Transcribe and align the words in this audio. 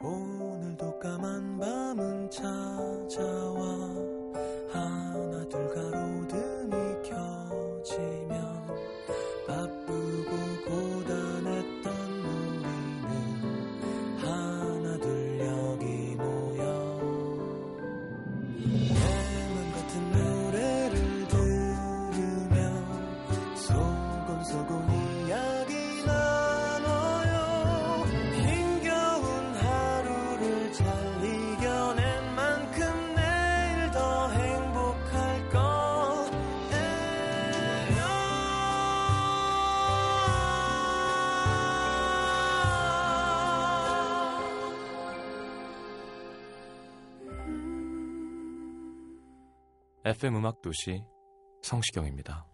오늘도 0.00 1.00
까만 1.00 1.58
밤은 1.58 2.30
찾아와. 2.30 3.64
하나 4.70 5.48
둘가 5.48 5.87
FM 50.08 50.36
음악 50.36 50.62
도시 50.62 51.04
성시경입니다. 51.62 52.46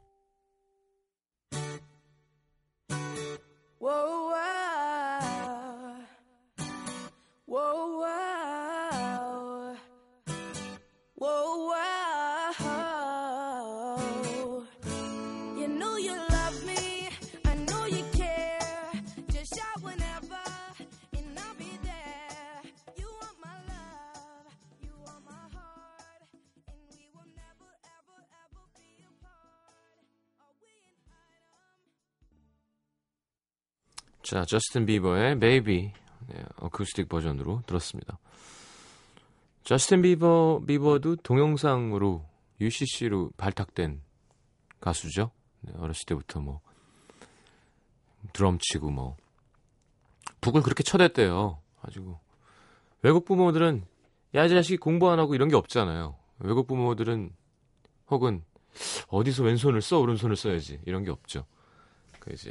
자, 34.25 34.43
저스틴 34.47 34.87
비버의 34.87 35.39
Baby 35.39 35.93
네, 36.29 36.45
어쿠스틱 36.57 37.11
버전으로 37.11 37.61
들었습니다. 37.67 38.19
저스틴 39.65 40.01
비버 40.01 40.63
비버도 40.67 41.17
동영상으로 41.17 42.25
UCC로 42.59 43.33
발탁된 43.37 44.01
가수죠. 44.81 45.31
네, 45.61 45.75
어렸을 45.77 46.07
때부터 46.07 46.41
뭐 46.41 46.63
드럼 48.33 48.57
치고 48.59 48.91
뭐 48.91 49.19
북을 50.41 50.63
그렇게 50.63 50.83
쳐댔대요. 50.83 51.61
가지고 51.83 52.19
외국 53.03 53.27
부모들은 53.27 53.85
야, 54.37 54.47
이 54.47 54.49
자식이 54.49 54.79
공부 54.79 55.11
안 55.11 55.19
하고 55.19 55.35
이런 55.35 55.51
게 55.51 55.57
없잖아요. 55.57 56.17
외국 56.39 56.67
부모들은 56.67 57.31
혹은 58.09 58.43
어디서 59.09 59.43
왼손을 59.43 59.83
써 59.83 59.99
오른손을 59.99 60.35
써야지 60.35 60.81
이런 60.87 61.05
게 61.05 61.11
없죠. 61.11 61.45
그 62.21 62.33
이제 62.33 62.51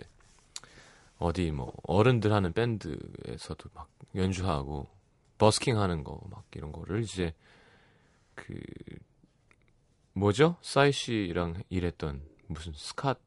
어디 1.19 1.51
뭐 1.51 1.73
어른들 1.83 2.33
하는 2.33 2.53
밴드에서도 2.53 3.69
막 3.73 3.89
연주하고 4.15 4.87
버스킹 5.37 5.79
하는 5.79 6.03
거 6.03 6.19
막 6.29 6.45
이런 6.55 6.71
거를 6.71 7.01
이제 7.01 7.33
그 8.35 8.59
뭐죠? 10.13 10.57
싸이 10.61 10.91
씨랑 10.91 11.63
일했던 11.69 12.21
무슨 12.47 12.73
스캇 12.73 13.17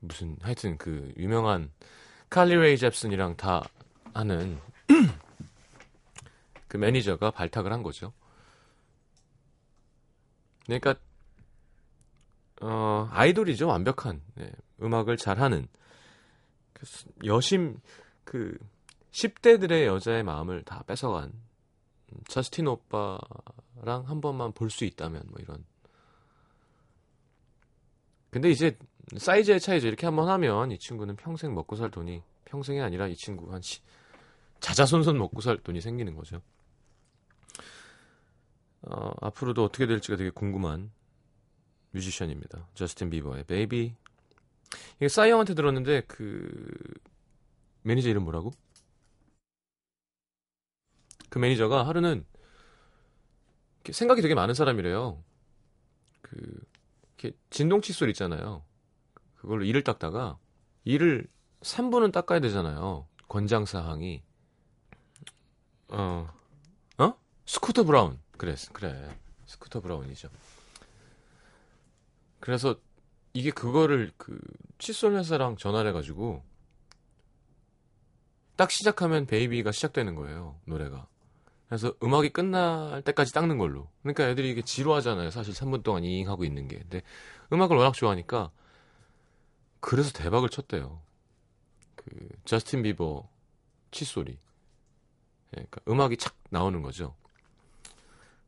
무슨 0.00 0.36
하여튼 0.42 0.76
그 0.78 1.12
유명한 1.16 1.70
칼리 2.30 2.56
레이 2.56 2.76
잽슨이랑 2.78 3.36
다 3.36 3.62
하는 4.14 4.58
그 6.68 6.76
매니저가 6.76 7.30
발탁을 7.30 7.72
한 7.72 7.82
거죠. 7.82 8.12
그러니까 10.66 10.94
어 12.60 13.08
아이돌이죠 13.12 13.66
완벽한 13.68 14.22
네, 14.34 14.50
음악을 14.80 15.16
잘하는 15.16 15.68
그 16.82 16.86
스- 16.86 17.06
여심 17.24 17.78
그 18.24 18.58
10대들의 19.12 19.84
여자의 19.86 20.24
마음을 20.24 20.64
다 20.64 20.82
뺏어간 20.84 21.32
음, 22.12 22.18
저스틴 22.28 22.66
오빠랑 22.66 24.02
한 24.06 24.20
번만 24.20 24.52
볼 24.52 24.68
수 24.68 24.84
있다면 24.84 25.22
뭐 25.28 25.38
이런. 25.40 25.64
근데 28.30 28.50
이제 28.50 28.76
사이즈의 29.16 29.60
차이죠. 29.60 29.86
이렇게 29.86 30.06
한번 30.06 30.28
하면 30.28 30.72
이 30.72 30.78
친구는 30.78 31.16
평생 31.16 31.54
먹고 31.54 31.76
살 31.76 31.90
돈이 31.90 32.22
평생이 32.46 32.80
아니라 32.80 33.06
이 33.06 33.14
친구 33.14 33.52
한 33.52 33.60
시, 33.62 33.80
자자손손 34.60 35.18
먹고 35.18 35.40
살 35.40 35.58
돈이 35.58 35.80
생기는 35.80 36.14
거죠. 36.16 36.40
어, 38.82 39.12
앞으로도 39.20 39.62
어떻게 39.64 39.86
될지가 39.86 40.16
되게 40.16 40.30
궁금한 40.30 40.90
뮤지션입니다. 41.92 42.66
저스틴 42.74 43.10
비버의 43.10 43.44
Baby 43.44 43.94
이게 44.96 45.08
싸이 45.08 45.30
형한테 45.30 45.54
들었는데 45.54 46.02
그 46.02 46.54
매니저 47.82 48.08
이름 48.08 48.24
뭐라고? 48.24 48.52
그 51.28 51.38
매니저가 51.38 51.86
하루는 51.86 52.26
생각이 53.90 54.22
되게 54.22 54.34
많은 54.34 54.54
사람이래요. 54.54 55.22
그 56.20 56.36
이렇게 57.18 57.36
진동 57.50 57.80
칫솔 57.80 58.08
있잖아요. 58.10 58.64
그걸로 59.36 59.64
이를 59.64 59.82
닦다가 59.82 60.38
이를 60.84 61.26
3분은 61.62 62.12
닦아야 62.12 62.40
되잖아요. 62.40 63.06
권장 63.28 63.64
사항이 63.64 64.22
어 65.88 66.28
어? 66.98 67.14
스쿠터 67.46 67.84
브라운. 67.84 68.18
그래. 68.36 68.54
그래. 68.72 69.08
스쿠터 69.46 69.80
브라운이죠. 69.80 70.28
그래서 72.40 72.76
이게 73.32 73.50
그거를 73.50 74.12
그 74.16 74.38
칫솔 74.78 75.16
회사랑 75.16 75.56
전화를 75.56 75.90
해가지고 75.90 76.42
딱 78.56 78.70
시작하면 78.70 79.26
Baby가 79.26 79.72
시작되는 79.72 80.14
거예요 80.14 80.60
노래가. 80.66 81.06
그래서 81.68 81.94
음악이 82.02 82.30
끝날 82.30 83.00
때까지 83.00 83.32
닦는 83.32 83.56
걸로. 83.56 83.88
그러니까 84.02 84.28
애들이 84.28 84.50
이게 84.50 84.60
지루하잖아요. 84.60 85.30
사실 85.30 85.54
3분 85.54 85.82
동안 85.82 86.04
잉 86.04 86.28
하고 86.28 86.44
있는 86.44 86.68
게. 86.68 86.78
근데 86.78 87.02
음악을 87.50 87.78
워낙 87.78 87.94
좋아하니까 87.94 88.50
그래서 89.80 90.12
대박을 90.12 90.50
쳤대요. 90.50 91.00
그 91.96 92.28
저스틴 92.44 92.82
비버 92.82 93.26
칫솔이. 93.90 94.32
예, 94.32 94.38
그러니까 95.50 95.80
음악이 95.88 96.18
착 96.18 96.36
나오는 96.50 96.82
거죠. 96.82 97.14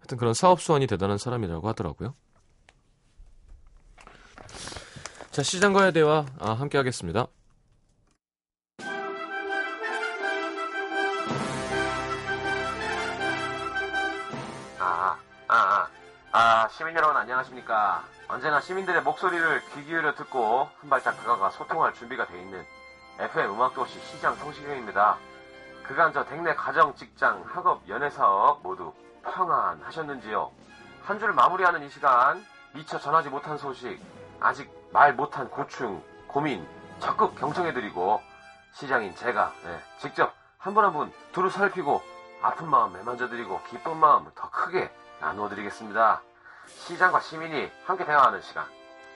하여튼 0.00 0.18
그런 0.18 0.34
사업 0.34 0.60
수완이 0.60 0.86
대단한 0.86 1.16
사람이라고 1.16 1.66
하더라고요 1.68 2.14
자, 5.34 5.42
시장과의 5.42 5.92
대화 5.92 6.24
아, 6.38 6.52
함께 6.52 6.78
하겠습니다. 6.78 7.26
아, 14.78 15.18
아, 15.48 15.48
아, 15.48 15.88
아, 16.30 16.68
시민 16.68 16.94
여러분 16.94 17.16
안녕하십니까. 17.16 18.04
언제나 18.28 18.60
시민들의 18.60 19.02
목소리를 19.02 19.60
귀 19.74 19.84
기울여 19.84 20.14
듣고 20.14 20.68
한 20.80 20.88
발짝 20.88 21.16
다가가 21.16 21.50
소통할 21.50 21.92
준비가 21.94 22.28
돼 22.28 22.40
있는 22.40 22.64
FM 23.18 23.50
음악도시 23.54 23.98
시장 24.12 24.36
성시경입니다. 24.36 25.18
그간 25.82 26.12
저 26.12 26.24
댁내 26.26 26.54
가정, 26.54 26.94
직장, 26.94 27.42
학업, 27.44 27.82
연애사업 27.88 28.62
모두 28.62 28.92
평안하셨는지요? 29.24 30.52
한줄 31.02 31.32
마무리하는 31.32 31.82
이 31.82 31.90
시간 31.90 32.46
미처 32.72 33.00
전하지 33.00 33.30
못한 33.30 33.58
소식, 33.58 34.00
아직 34.38 34.83
말 34.94 35.12
못한 35.12 35.50
고충, 35.50 36.00
고민 36.28 36.64
적극 37.00 37.34
경청해드리고 37.34 38.20
시장인 38.72 39.12
제가 39.16 39.52
네, 39.64 39.76
직접 40.00 40.32
한 40.56 40.72
분 40.72 40.84
한 40.84 40.92
분 40.92 41.12
두루 41.32 41.50
살피고 41.50 42.00
아픈 42.40 42.68
마음 42.68 42.92
매만져드리고 42.92 43.60
기쁜 43.68 43.96
마음 43.96 44.30
더 44.36 44.48
크게 44.50 44.88
나누어드리겠습니다. 45.20 46.22
시장과 46.86 47.20
시민이 47.20 47.70
함께 47.84 48.04
대화하는 48.04 48.40
시간. 48.42 48.66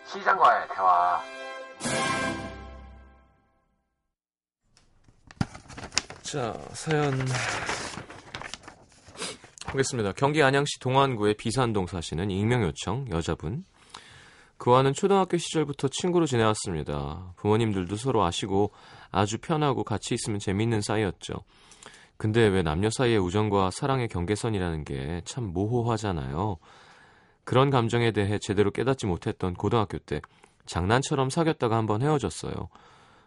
시장과의 0.06 0.69
대화. 0.75 1.20
자, 6.22 6.52
사연 6.72 7.12
보겠습니다. 9.69 10.12
경기 10.16 10.42
안양시 10.42 10.80
동안구의 10.80 11.34
비산동 11.36 11.86
사시는 11.86 12.30
익명 12.32 12.62
요청 12.64 13.06
여자분. 13.10 13.64
그와는 14.58 14.93
초등학교 14.93 15.38
시절부터 15.38 15.88
친구로 15.88 16.26
지내왔습니다. 16.26 17.32
부모님들도 17.37 17.96
서로 17.96 18.25
아시고 18.25 18.72
아주 19.10 19.38
편하고 19.38 19.84
같이 19.84 20.14
있으면 20.14 20.40
재밌는 20.40 20.81
사이였죠. 20.82 21.34
근데 22.16 22.46
왜 22.49 22.62
남녀 22.62 22.90
사이의 22.90 23.19
우정과 23.19 23.70
사랑의 23.70 24.08
경계선이라는 24.08 24.84
게 24.84 25.22
참 25.25 25.44
모호하잖아요. 25.52 26.56
그런 27.44 27.70
감정에 27.70 28.10
대해 28.10 28.38
제대로 28.40 28.70
깨닫지 28.72 29.06
못했던 29.06 29.55
고등학교 29.55 29.99
때 29.99 30.20
장난처럼 30.66 31.31
사귀었다가 31.31 31.76
한번 31.76 32.02
헤어졌어요. 32.02 32.69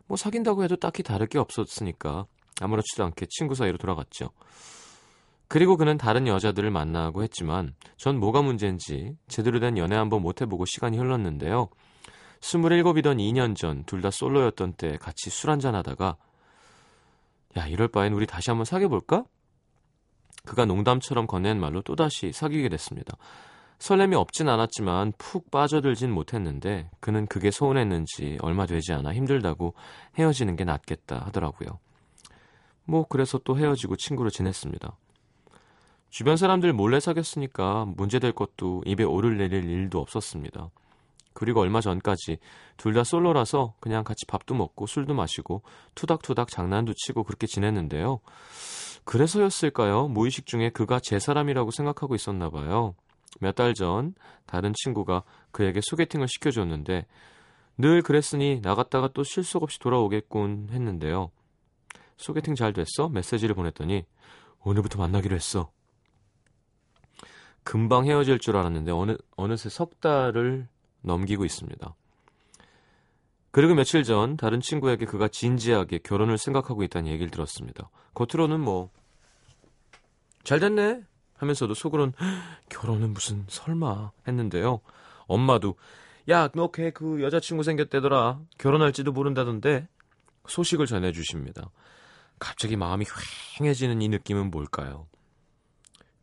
뭐 0.07 0.17
사귄다고 0.17 0.63
해도 0.63 0.75
딱히 0.75 1.01
다를 1.01 1.25
게 1.27 1.39
없었으니까 1.39 2.25
아무렇지도 2.59 3.05
않게 3.05 3.27
친구 3.29 3.55
사이로 3.55 3.77
돌아갔죠. 3.77 4.29
그리고 5.51 5.75
그는 5.75 5.97
다른 5.97 6.27
여자들을 6.27 6.71
만나고 6.71 7.23
했지만 7.23 7.73
전 7.97 8.17
뭐가 8.21 8.41
문제인지 8.41 9.17
제대로 9.27 9.59
된 9.59 9.77
연애 9.77 9.97
한번 9.97 10.21
못 10.21 10.39
해보고 10.39 10.63
시간이 10.63 10.97
흘렀는데요. 10.97 11.67
27이던 12.39 13.17
2년 13.17 13.57
전 13.57 13.83
둘 13.85 14.01
다 14.01 14.11
솔로였던 14.11 14.75
때 14.75 14.95
같이 14.95 15.29
술 15.29 15.49
한잔 15.49 15.75
하다가 15.75 16.15
야 17.57 17.67
이럴 17.67 17.89
바엔 17.89 18.13
우리 18.13 18.25
다시 18.25 18.49
한번 18.49 18.63
사귀어볼까? 18.63 19.25
그가 20.45 20.63
농담처럼 20.63 21.27
건넨 21.27 21.59
말로 21.59 21.81
또다시 21.81 22.31
사귀게 22.31 22.69
됐습니다. 22.69 23.17
설렘이 23.79 24.15
없진 24.15 24.47
않았지만 24.47 25.11
푹 25.17 25.51
빠져들진 25.51 26.13
못했는데 26.13 26.89
그는 27.01 27.27
그게 27.27 27.51
서운했는지 27.51 28.37
얼마 28.39 28.65
되지 28.65 28.93
않아 28.93 29.13
힘들다고 29.13 29.73
헤어지는 30.17 30.55
게 30.55 30.63
낫겠다 30.63 31.25
하더라고요. 31.25 31.77
뭐 32.85 33.05
그래서 33.09 33.37
또 33.39 33.57
헤어지고 33.57 33.97
친구로 33.97 34.29
지냈습니다. 34.29 34.95
주변 36.11 36.37
사람들 36.37 36.73
몰래 36.73 36.99
사귀었으니까 36.99 37.85
문제될 37.95 38.33
것도 38.33 38.83
입에 38.85 39.03
오를 39.03 39.37
내릴 39.37 39.63
일도 39.67 39.99
없었습니다. 39.99 40.69
그리고 41.33 41.61
얼마 41.61 41.79
전까지 41.79 42.37
둘 42.75 42.93
다 42.93 43.03
솔로라서 43.05 43.73
그냥 43.79 44.03
같이 44.03 44.25
밥도 44.27 44.53
먹고 44.53 44.85
술도 44.85 45.13
마시고 45.13 45.61
투닥투닥 45.95 46.49
장난도 46.49 46.93
치고 46.97 47.23
그렇게 47.23 47.47
지냈는데요. 47.47 48.19
그래서였을까요? 49.05 50.09
무의식 50.09 50.45
중에 50.45 50.69
그가 50.69 50.99
제 50.99 51.17
사람이라고 51.19 51.71
생각하고 51.71 52.13
있었나 52.15 52.49
봐요. 52.49 52.93
몇 53.39 53.55
달 53.55 53.73
전 53.73 54.13
다른 54.45 54.73
친구가 54.75 55.23
그에게 55.51 55.79
소개팅을 55.81 56.27
시켜줬는데 56.27 57.05
늘 57.77 58.01
그랬으니 58.01 58.59
나갔다가 58.61 59.07
또 59.13 59.23
실속 59.23 59.63
없이 59.63 59.79
돌아오겠군 59.79 60.67
했는데요. 60.71 61.31
소개팅 62.17 62.55
잘 62.55 62.73
됐어? 62.73 63.07
메시지를 63.07 63.55
보냈더니 63.55 64.03
오늘부터 64.63 64.99
만나기로 64.99 65.33
했어. 65.33 65.71
금방 67.63 68.05
헤어질 68.05 68.39
줄 68.39 68.57
알았는데 68.57 68.91
어느 68.91 69.15
어느새 69.37 69.69
석 69.69 69.99
달을 70.01 70.67
넘기고 71.01 71.45
있습니다. 71.45 71.95
그리고 73.51 73.73
며칠 73.75 74.03
전 74.03 74.37
다른 74.37 74.61
친구에게 74.61 75.05
그가 75.05 75.27
진지하게 75.27 75.99
결혼을 75.99 76.37
생각하고 76.37 76.83
있다는 76.83 77.11
얘기를 77.11 77.29
들었습니다. 77.31 77.89
겉으로는 78.13 78.59
뭐 78.59 78.89
잘 80.43 80.59
됐네 80.59 81.03
하면서도 81.37 81.73
속으론 81.75 82.13
결혼은 82.69 83.13
무슨 83.13 83.45
설마 83.47 84.11
했는데요. 84.27 84.81
엄마도 85.27 85.75
야 86.29 86.49
너 86.55 86.67
걔 86.71 86.91
그 86.91 87.21
여자친구 87.21 87.63
생겼대더라 87.63 88.39
결혼할지도 88.57 89.11
모른다던데 89.11 89.87
소식을 90.47 90.87
전해주십니다. 90.87 91.69
갑자기 92.39 92.75
마음이 92.75 93.05
휑해지는 93.05 94.01
이 94.01 94.09
느낌은 94.09 94.49
뭘까요? 94.49 95.05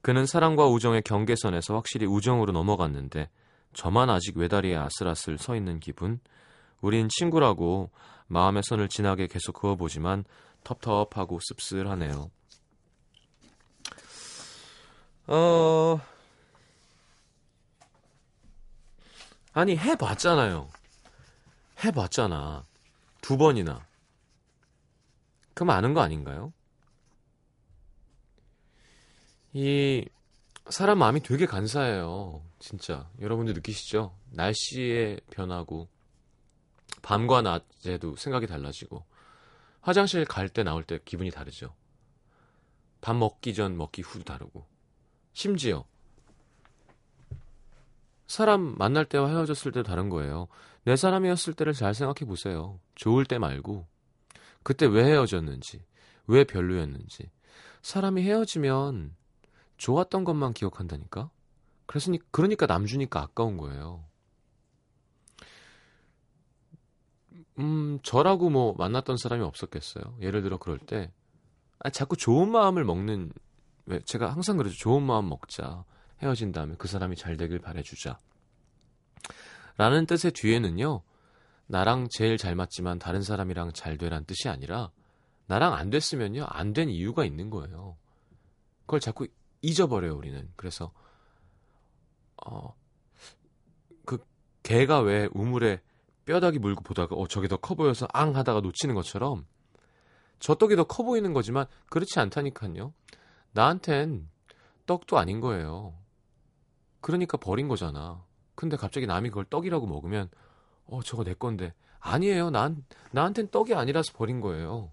그는 0.01 0.27
사랑과 0.27 0.67
우정의 0.67 1.03
경계선에서 1.03 1.75
확실히 1.75 2.07
우정으로 2.07 2.53
넘어갔는데 2.53 3.29
저만 3.75 4.11
아직 4.11 4.37
외다리에 4.37 4.77
아슬아슬 4.77 5.39
서 5.39 5.55
있는 5.55 5.81
기분. 5.81 6.21
우린 6.81 7.09
친구라고 7.09 7.91
마음의 8.29 8.63
선을 8.63 8.89
진하게 8.89 9.27
계속 9.27 9.53
그어보지만 9.53 10.25
텁텁하고 10.65 11.39
씁쓸하네요. 11.43 12.31
어... 15.27 16.01
아니 19.53 19.77
해봤잖아요. 19.77 20.69
해봤잖아. 21.85 22.65
두 23.21 23.37
번이나. 23.37 23.87
그럼 25.55 25.71
아는 25.71 25.95
거 25.95 26.01
아닌가요? 26.01 26.53
이 29.53 30.07
사람 30.69 30.99
마음이 30.99 31.21
되게 31.21 31.47
간사해요. 31.47 32.43
진짜. 32.59 33.09
여러분들 33.21 33.55
느끼시죠? 33.55 34.15
날씨에 34.31 35.21
변하고 35.31 35.89
밤과 37.03 37.43
낮에도 37.43 38.17
생각이 38.17 38.47
달라지고 38.47 39.05
화장실 39.81 40.25
갈 40.25 40.49
때 40.49 40.63
나올 40.63 40.85
때 40.85 40.99
기분이 41.05 41.31
다르죠. 41.31 41.75
밥 43.01 43.15
먹기 43.15 43.55
전 43.55 43.77
먹기 43.77 44.03
후도 44.03 44.25
다르고 44.25 44.67
심지어 45.33 45.85
사람 48.27 48.75
만날 48.77 49.07
때와 49.07 49.29
헤어졌을 49.31 49.73
때도 49.73 49.85
다른 49.85 50.11
거예요. 50.11 50.49
내 50.85 50.97
사람이었을 50.97 51.55
때를 51.55 51.73
잘 51.73 51.95
생각해 51.95 52.27
보세요. 52.27 52.79
좋을 52.95 53.25
때 53.25 53.39
말고 53.39 53.87
그때 54.63 54.85
왜 54.85 55.05
헤어졌는지, 55.05 55.83
왜 56.27 56.45
별로였는지. 56.45 57.31
사람이 57.81 58.23
헤어지면 58.23 59.17
좋았던 59.79 60.25
것만 60.25 60.53
기억한다니까? 60.53 61.31
그래서, 61.87 62.13
그러니까 62.31 62.67
남주니까 62.67 63.21
아까운 63.21 63.57
거예요. 63.57 64.05
음, 67.59 67.99
저라고 68.03 68.51
뭐 68.51 68.75
만났던 68.77 69.17
사람이 69.17 69.43
없었겠어요. 69.43 70.17
예를 70.21 70.43
들어 70.43 70.59
그럴 70.59 70.79
때, 70.79 71.11
아, 71.81 71.91
자꾸 71.91 72.17
좋은 72.17 72.51
마음을 72.51 72.85
먹는, 72.85 73.33
왜, 73.87 74.01
제가 74.01 74.31
항상 74.33 74.57
그러죠. 74.57 74.77
좋은 74.77 75.03
마음 75.03 75.29
먹자. 75.29 75.85
헤어진 76.23 76.53
다음에 76.53 76.75
그 76.79 76.89
사람이 76.89 77.17
잘 77.17 77.37
되길 77.37 77.61
바래주자. 77.61 78.19
라는 79.77 80.07
뜻의 80.07 80.33
뒤에는요, 80.33 81.03
나랑 81.69 82.09
제일 82.11 82.37
잘 82.37 82.55
맞지만 82.57 82.99
다른 82.99 83.23
사람이랑 83.23 83.73
잘 83.73 83.97
되란 83.97 84.25
뜻이 84.25 84.49
아니라, 84.49 84.91
나랑 85.47 85.75
안 85.75 85.91
됐으면요, 85.91 86.45
안 86.49 86.73
된 86.73 86.91
이유가 86.91 87.25
있는 87.25 87.51
거예요. 87.51 87.97
그걸 88.81 89.01
자꾸 89.01 89.27
잊어버려요, 89.63 90.15
우리는. 90.17 90.49
그래서, 90.57 90.93
어, 92.47 92.75
그, 94.05 94.19
개가 94.63 95.01
왜 95.01 95.29
우물에 95.33 95.81
뼈다귀 96.25 96.59
물고 96.59 96.83
보다가, 96.83 97.15
어, 97.17 97.27
저게 97.27 97.49
더 97.49 97.57
커 97.57 97.75
보여서 97.75 98.07
앙 98.13 98.37
하다가 98.37 98.61
놓치는 98.61 98.95
것처럼, 98.95 99.47
저 100.39 100.55
떡이 100.55 100.77
더 100.77 100.85
커 100.85 101.03
보이는 101.03 101.33
거지만, 101.33 101.67
그렇지 101.91 102.19
않다니까요. 102.21 102.93
나한텐 103.53 104.29
떡도 104.87 105.19
아닌 105.19 105.41
거예요. 105.41 105.95
그러니까 107.01 107.37
버린 107.39 107.69
거잖아. 107.69 108.25
근데 108.55 108.77
갑자기 108.77 109.07
남이 109.07 109.31
그걸 109.31 109.45
떡이라고 109.47 109.87
먹으면, 109.87 110.29
어, 110.87 111.03
저거 111.03 111.25
내 111.25 111.35
건데. 111.35 111.75
아니에요. 112.01 112.51
난, 112.51 112.85
나한텐 113.13 113.51
떡이 113.51 113.75
아니라서 113.75 114.13
버린 114.13 114.41
거예요. 114.41 114.91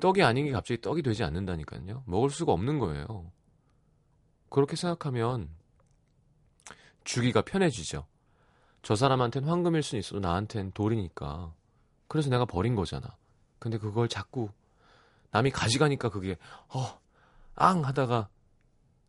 떡이 0.00 0.22
아닌 0.22 0.46
게 0.46 0.52
갑자기 0.52 0.80
떡이 0.80 1.02
되지 1.02 1.22
않는다니까요. 1.24 2.02
먹을 2.06 2.30
수가 2.30 2.52
없는 2.52 2.78
거예요. 2.78 3.30
그렇게 4.50 4.76
생각하면 4.76 5.48
주기가 7.04 7.42
편해지죠. 7.42 8.06
저 8.82 8.94
사람한텐 8.96 9.44
황금일 9.44 9.82
수는 9.82 10.00
있어도 10.00 10.20
나한텐 10.20 10.72
돌이니까. 10.72 11.54
그래서 12.08 12.28
내가 12.30 12.44
버린 12.44 12.74
거잖아. 12.74 13.16
근데 13.58 13.78
그걸 13.78 14.08
자꾸 14.08 14.50
남이 15.30 15.50
가져가니까 15.50 16.08
그게 16.08 16.36
어, 16.68 17.00
앙 17.54 17.84
하다가 17.84 18.28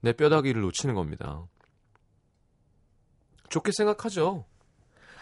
내 0.01 0.13
뼈다귀를 0.13 0.61
놓치는 0.61 0.95
겁니다. 0.95 1.47
좋게 3.49 3.71
생각하죠. 3.75 4.45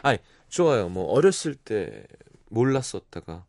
아니, 0.02 0.18
좋아요. 0.50 0.90
뭐 0.90 1.06
어렸을 1.12 1.56
때 1.56 2.06
몰랐었다가 2.50 3.46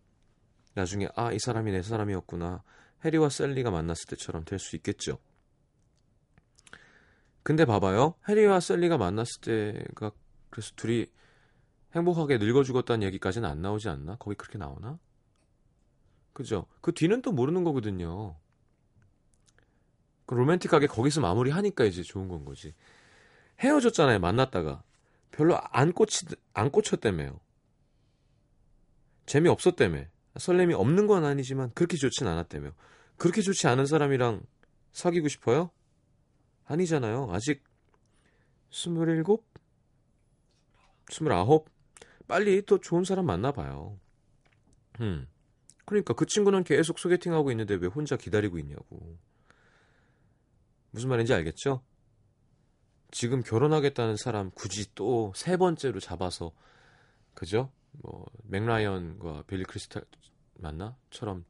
나중에 0.74 1.08
아, 1.16 1.32
이 1.32 1.38
사람이 1.38 1.72
내 1.72 1.82
사람이었구나. 1.82 2.62
해리와 3.04 3.28
셀리가 3.30 3.70
만났을 3.70 4.06
때처럼 4.10 4.44
될 4.44 4.58
수 4.58 4.76
있겠죠. 4.76 5.18
근데 7.42 7.64
봐봐요. 7.64 8.14
해리와 8.28 8.60
셀리가 8.60 8.98
만났을 8.98 9.40
때가 9.40 10.12
그래서 10.50 10.72
둘이 10.76 11.06
행복하게 11.94 12.38
늙어 12.38 12.62
죽었다는 12.62 13.06
얘기까지는 13.06 13.48
안 13.48 13.62
나오지 13.62 13.88
않나? 13.88 14.16
거기 14.18 14.36
그렇게 14.36 14.58
나오나? 14.58 14.98
그죠? 16.32 16.66
그 16.80 16.92
뒤는 16.92 17.22
또 17.22 17.32
모르는 17.32 17.64
거거든요. 17.64 18.36
그 20.26 20.34
로맨틱하게 20.34 20.86
거기서 20.86 21.20
마무리하니까 21.20 21.84
이제 21.84 22.02
좋은 22.02 22.28
건 22.28 22.44
거지. 22.44 22.74
헤어졌잖아요. 23.60 24.20
만났다가 24.20 24.82
별로 25.32 25.58
안 25.60 25.92
꽂히 25.92 26.26
안 26.54 26.70
꽂혔다며요. 26.70 27.40
재미 29.26 29.48
없었다며. 29.48 30.04
설렘이 30.38 30.74
없는 30.74 31.06
건 31.06 31.24
아니지만 31.24 31.72
그렇게 31.74 31.96
좋진 31.96 32.26
않았다며. 32.26 32.70
그렇게 33.16 33.42
좋지 33.42 33.66
않은 33.66 33.86
사람이랑 33.86 34.42
사귀고 34.92 35.28
싶어요? 35.28 35.70
아니잖아요. 36.70 37.28
아직 37.32 37.64
스물일곱, 38.70 39.44
스물아홉. 41.10 41.68
빨리 42.28 42.62
또 42.62 42.78
좋은 42.78 43.02
사람 43.02 43.26
만나봐요. 43.26 43.98
음. 45.00 45.26
그러니까 45.84 46.14
그 46.14 46.26
친구는 46.26 46.62
계속 46.62 47.00
소개팅하고 47.00 47.50
있는데 47.50 47.74
왜 47.74 47.88
혼자 47.88 48.16
기다리고 48.16 48.58
있냐고. 48.60 49.18
무슨 50.92 51.08
말인지 51.08 51.34
알겠죠? 51.34 51.82
지금 53.10 53.42
결혼하겠다는 53.42 54.16
사람 54.16 54.52
굳이 54.52 54.94
또 54.94 55.32
세 55.34 55.56
번째로 55.56 55.98
잡아서 55.98 56.52
그죠? 57.34 57.72
뭐 57.90 58.24
맥라이언과 58.44 59.42
빌리 59.48 59.64
크리스탈 59.64 60.04
맞나? 60.54 60.96
처럼 61.10 61.44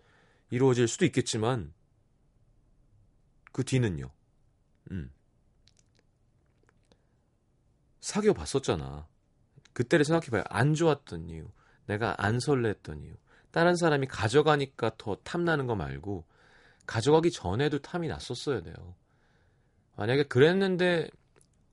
이루어질 0.48 0.88
수도 0.88 1.04
있겠지만 1.04 1.74
그 3.52 3.62
뒤는요. 3.64 4.10
음. 4.90 5.10
사귀어 8.00 8.32
봤었잖아. 8.32 9.06
그때를 9.72 10.04
생각해봐요. 10.04 10.42
안 10.48 10.74
좋았던 10.74 11.28
이유, 11.28 11.48
내가 11.86 12.14
안 12.18 12.38
설렜던 12.38 13.04
이유, 13.04 13.14
다른 13.50 13.76
사람이 13.76 14.06
가져가니까 14.06 14.92
더 14.96 15.16
탐나는 15.16 15.66
거 15.66 15.74
말고 15.74 16.24
가져가기 16.86 17.30
전에도 17.30 17.78
탐이 17.78 18.08
났었어야 18.08 18.62
돼요. 18.62 18.74
만약에 19.96 20.24
그랬는데 20.24 21.08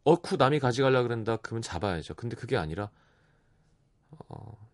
어쿠 0.03 0.37
남이 0.37 0.59
가져가려 0.59 1.03
그런다 1.03 1.37
그러면 1.37 1.61
잡아야죠. 1.61 2.15
근데 2.15 2.35
그게 2.35 2.57
아니라 2.57 2.89
어, 4.29 4.67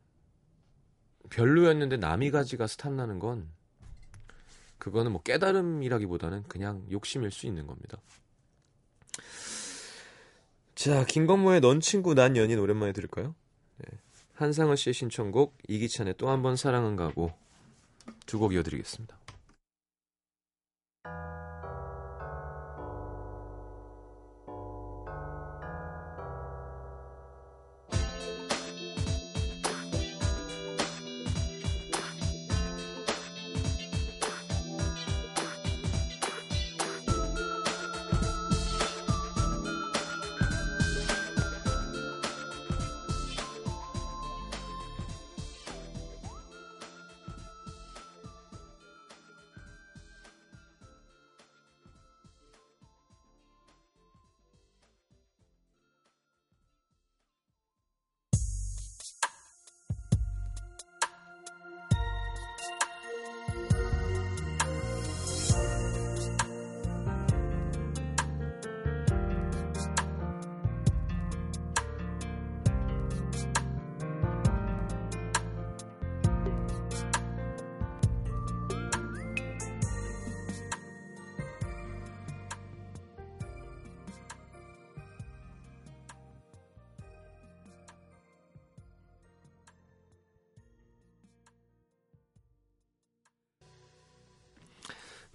별로였는데 1.29 1.97
남이 1.97 2.31
가져가서 2.31 2.77
탐나는 2.77 3.19
건 3.19 3.49
그거는 4.77 5.11
뭐 5.11 5.21
깨달음이라기보다는 5.23 6.43
그냥 6.43 6.85
욕심일 6.91 7.31
수 7.31 7.47
있는 7.47 7.67
겁니다. 7.67 7.97
자, 10.75 11.05
김건모의 11.05 11.61
넌 11.61 11.79
친구 11.79 12.13
난 12.15 12.35
연인 12.35 12.59
오랜만에 12.59 12.91
들을까요? 12.93 13.35
네. 13.77 13.97
한상은 14.33 14.75
씨의 14.75 14.93
신청곡 14.93 15.55
이기찬의 15.67 16.15
또 16.17 16.29
한 16.29 16.41
번 16.41 16.55
사랑은 16.55 16.95
가고 16.95 17.31
두 18.25 18.39
곡 18.39 18.53
이어드리겠습니다. 18.53 19.15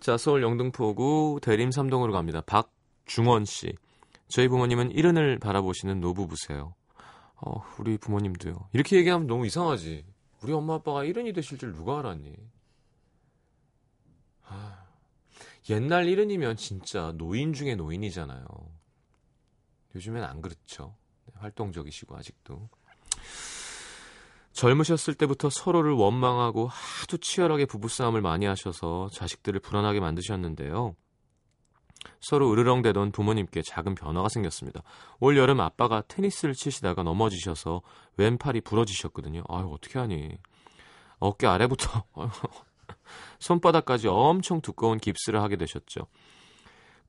자, 0.09 0.17
서울 0.17 0.43
영등포구 0.43 1.41
대림 1.43 1.71
삼동으로 1.71 2.15
갑니다. 2.15 2.41
박중원 2.41 3.45
씨. 3.45 3.75
저희 4.29 4.49
부모님은 4.49 4.93
이른을 4.93 5.39
바라보시는 5.39 6.01
노부부세요. 6.01 6.75
어, 7.37 7.63
우리 7.79 7.99
부모님도요. 7.99 8.71
이렇게 8.73 8.97
얘기하면 8.97 9.27
너무 9.27 9.45
이상하지. 9.45 10.07
우리 10.43 10.53
엄마 10.55 10.77
아빠가 10.77 11.05
이른이 11.05 11.35
되실 11.35 11.59
줄 11.59 11.75
누가 11.75 11.99
알았니? 11.99 12.35
아, 14.45 14.87
옛날 15.69 16.09
이른이면 16.09 16.57
진짜 16.57 17.13
노인 17.19 17.53
중에 17.53 17.75
노인이잖아요. 17.75 18.47
요즘엔 19.95 20.25
안 20.25 20.41
그렇죠. 20.41 20.97
네, 21.27 21.35
활동적이시고 21.37 22.17
아직도. 22.17 22.71
젊으셨을 24.59 25.15
때부터 25.15 25.51
서로를 25.51 25.93
원망하고 25.93 26.67
하도 26.67 27.17
치열하게 27.17 27.67
부부싸움을 27.67 28.21
많이 28.21 28.45
하셔서 28.45 29.09
자식들을 29.13 29.61
불안하게 29.61 30.01
만드셨는데요. 30.01 30.97
서로 32.21 32.51
으르렁대던 32.51 33.13
부모님께 33.13 33.63
작은 33.63 33.95
변화가 33.95 34.29
생겼습니다. 34.29 34.83
올 35.21 35.37
여름 35.37 35.61
아빠가 35.61 36.03
테니스를 36.09 36.55
치시다가 36.55 37.05
넘어지셔서 37.05 37.83
왼팔이 38.17 38.63
부러지셨거든요. 38.63 39.45
아유, 39.49 39.71
어떻게 39.73 40.01
하니. 40.01 40.37
어깨 41.21 41.47
아래부터 41.47 42.05
손바닥까지 43.39 44.09
엄청 44.09 44.61
두꺼운 44.61 44.99
깁스를 44.99 45.41
하게 45.41 45.55
되셨죠. 45.55 46.09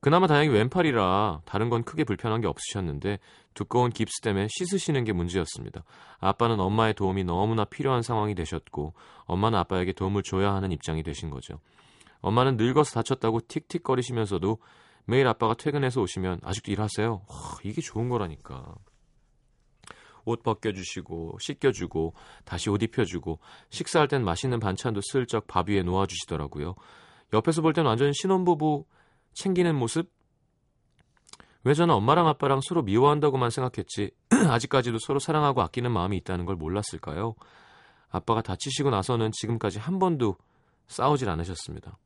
그나마 0.00 0.26
다행히 0.26 0.54
왼팔이라 0.54 1.42
다른 1.44 1.68
건 1.68 1.84
크게 1.84 2.04
불편한 2.04 2.40
게 2.40 2.46
없으셨는데 2.46 3.18
두꺼운 3.52 3.90
깁스 3.90 4.22
때문에 4.22 4.46
씻으시는 4.48 5.04
게 5.04 5.12
문제였습니다. 5.12 5.84
아빠는 6.20 6.58
엄마의 6.58 6.94
도움이 6.94 7.24
너무나 7.24 7.66
필요한 7.66 8.00
상황이 8.00 8.34
되셨고 8.34 8.94
엄마는 9.26 9.58
아빠에게 9.58 9.92
도움을 9.92 10.22
줘야 10.22 10.54
하는 10.54 10.72
입장이 10.72 11.02
되신 11.02 11.28
거죠. 11.28 11.60
엄마는 12.22 12.56
늙어서 12.56 12.94
다쳤다고 12.94 13.40
틱틱거리시면서도 13.48 14.58
매일 15.04 15.26
아빠가 15.26 15.54
퇴근해서 15.54 16.00
오시면 16.00 16.40
아직도 16.42 16.72
일하세요. 16.72 17.22
와, 17.26 17.36
이게 17.62 17.82
좋은 17.82 18.08
거라니까. 18.08 18.74
옷 20.24 20.42
벗겨주시고 20.42 21.38
씻겨주고 21.40 22.14
다시 22.44 22.70
옷 22.70 22.82
입혀주고 22.82 23.38
식사할 23.70 24.08
땐 24.08 24.24
맛있는 24.24 24.60
반찬도 24.60 25.00
슬쩍 25.02 25.46
밥 25.46 25.68
위에 25.68 25.82
놓아주시더라고요. 25.82 26.74
옆에서 27.32 27.62
볼 27.62 27.72
땐 27.72 27.86
완전 27.86 28.12
신혼부부 28.12 28.84
챙기는 29.34 29.74
모습? 29.74 30.10
왜 31.64 31.74
저는 31.74 31.94
엄마랑 31.94 32.26
아빠랑 32.28 32.60
서로 32.62 32.82
미워한다고만 32.82 33.50
생각했지 33.50 34.10
아직까지도 34.30 34.98
서로 34.98 35.18
사랑하고 35.18 35.60
아끼는 35.62 35.92
마음이 35.92 36.16
있다는 36.18 36.46
걸 36.46 36.56
몰랐을까요? 36.56 37.34
아빠가 38.08 38.42
다치시고 38.42 38.90
나서는 38.90 39.30
지금까지 39.32 39.78
한 39.78 39.98
번도 39.98 40.36
싸우질 40.88 41.28
않으셨습니다. 41.28 41.98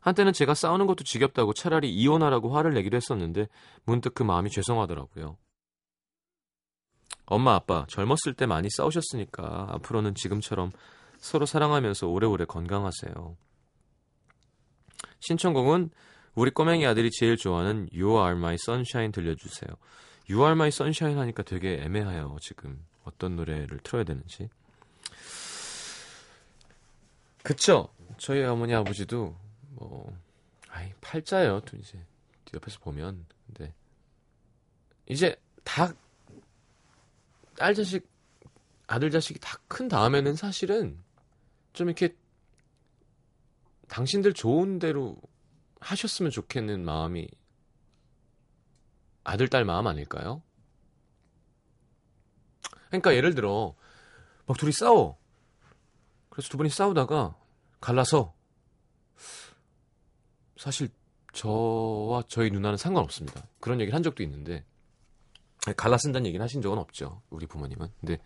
한때는 0.00 0.32
제가 0.32 0.54
싸우는 0.54 0.86
것도 0.86 1.04
지겹다고 1.04 1.54
차라리 1.54 1.94
이혼하라고 1.94 2.54
화를 2.54 2.74
내기도 2.74 2.96
했었는데 2.96 3.48
문득 3.84 4.14
그 4.14 4.24
마음이 4.24 4.50
죄송하더라고요. 4.50 5.36
엄마 7.24 7.54
아빠 7.54 7.86
젊었을 7.88 8.34
때 8.36 8.46
많이 8.46 8.68
싸우셨으니까 8.68 9.68
앞으로는 9.70 10.16
지금처럼 10.16 10.72
서로 11.18 11.46
사랑하면서 11.46 12.08
오래오래 12.08 12.46
건강하세요. 12.46 13.36
신청곡은 15.22 15.90
우리 16.34 16.50
꼬맹이 16.50 16.86
아들이 16.86 17.10
제일 17.10 17.36
좋아하는 17.36 17.88
You 17.92 18.16
Are 18.18 18.36
My 18.36 18.54
Sunshine 18.54 19.12
들려주세요. 19.12 19.70
You 20.28 20.42
Are 20.42 20.52
My 20.52 20.68
Sunshine 20.68 21.18
하니까 21.18 21.42
되게 21.42 21.74
애매해요. 21.82 22.36
지금 22.40 22.84
어떤 23.04 23.36
노래를 23.36 23.78
틀어야 23.82 24.04
되는지. 24.04 24.48
그쵸? 27.42 27.88
저희 28.18 28.42
어머니 28.44 28.74
아버지도 28.74 29.36
뭐 29.70 30.16
아이 30.68 30.92
팔자예요. 31.00 31.60
또 31.60 31.76
이제 31.76 31.98
옆에서 32.54 32.78
보면 32.80 33.26
근데 33.46 33.74
이제 35.08 35.36
다 35.64 35.92
딸 37.56 37.74
자식 37.74 38.08
아들 38.86 39.10
자식이 39.10 39.38
다 39.40 39.58
큰 39.68 39.88
다음에는 39.88 40.34
사실은 40.36 40.98
좀 41.72 41.88
이렇게 41.88 42.14
당신들 43.92 44.32
좋은 44.32 44.78
대로 44.78 45.18
하셨으면 45.80 46.30
좋겠는 46.30 46.82
마음이 46.82 47.28
아들 49.22 49.48
딸 49.48 49.66
마음 49.66 49.86
아닐까요? 49.86 50.42
그러니까 52.86 53.14
예를 53.14 53.34
들어 53.34 53.74
막 54.46 54.56
둘이 54.56 54.72
싸워. 54.72 55.18
그래서 56.30 56.48
두 56.48 56.56
분이 56.56 56.70
싸우다가 56.70 57.36
갈라서 57.82 58.34
사실 60.56 60.88
저와 61.34 62.22
저희 62.28 62.50
누나는 62.50 62.78
상관없습니다. 62.78 63.46
그런 63.60 63.78
얘기를 63.78 63.94
한 63.94 64.02
적도 64.02 64.22
있는데 64.22 64.64
갈라 65.76 65.98
쓴다는 65.98 66.26
얘기는 66.26 66.42
하신 66.42 66.62
적은 66.62 66.78
없죠. 66.78 67.20
우리 67.28 67.46
부모님은. 67.46 67.88
근데 68.00 68.18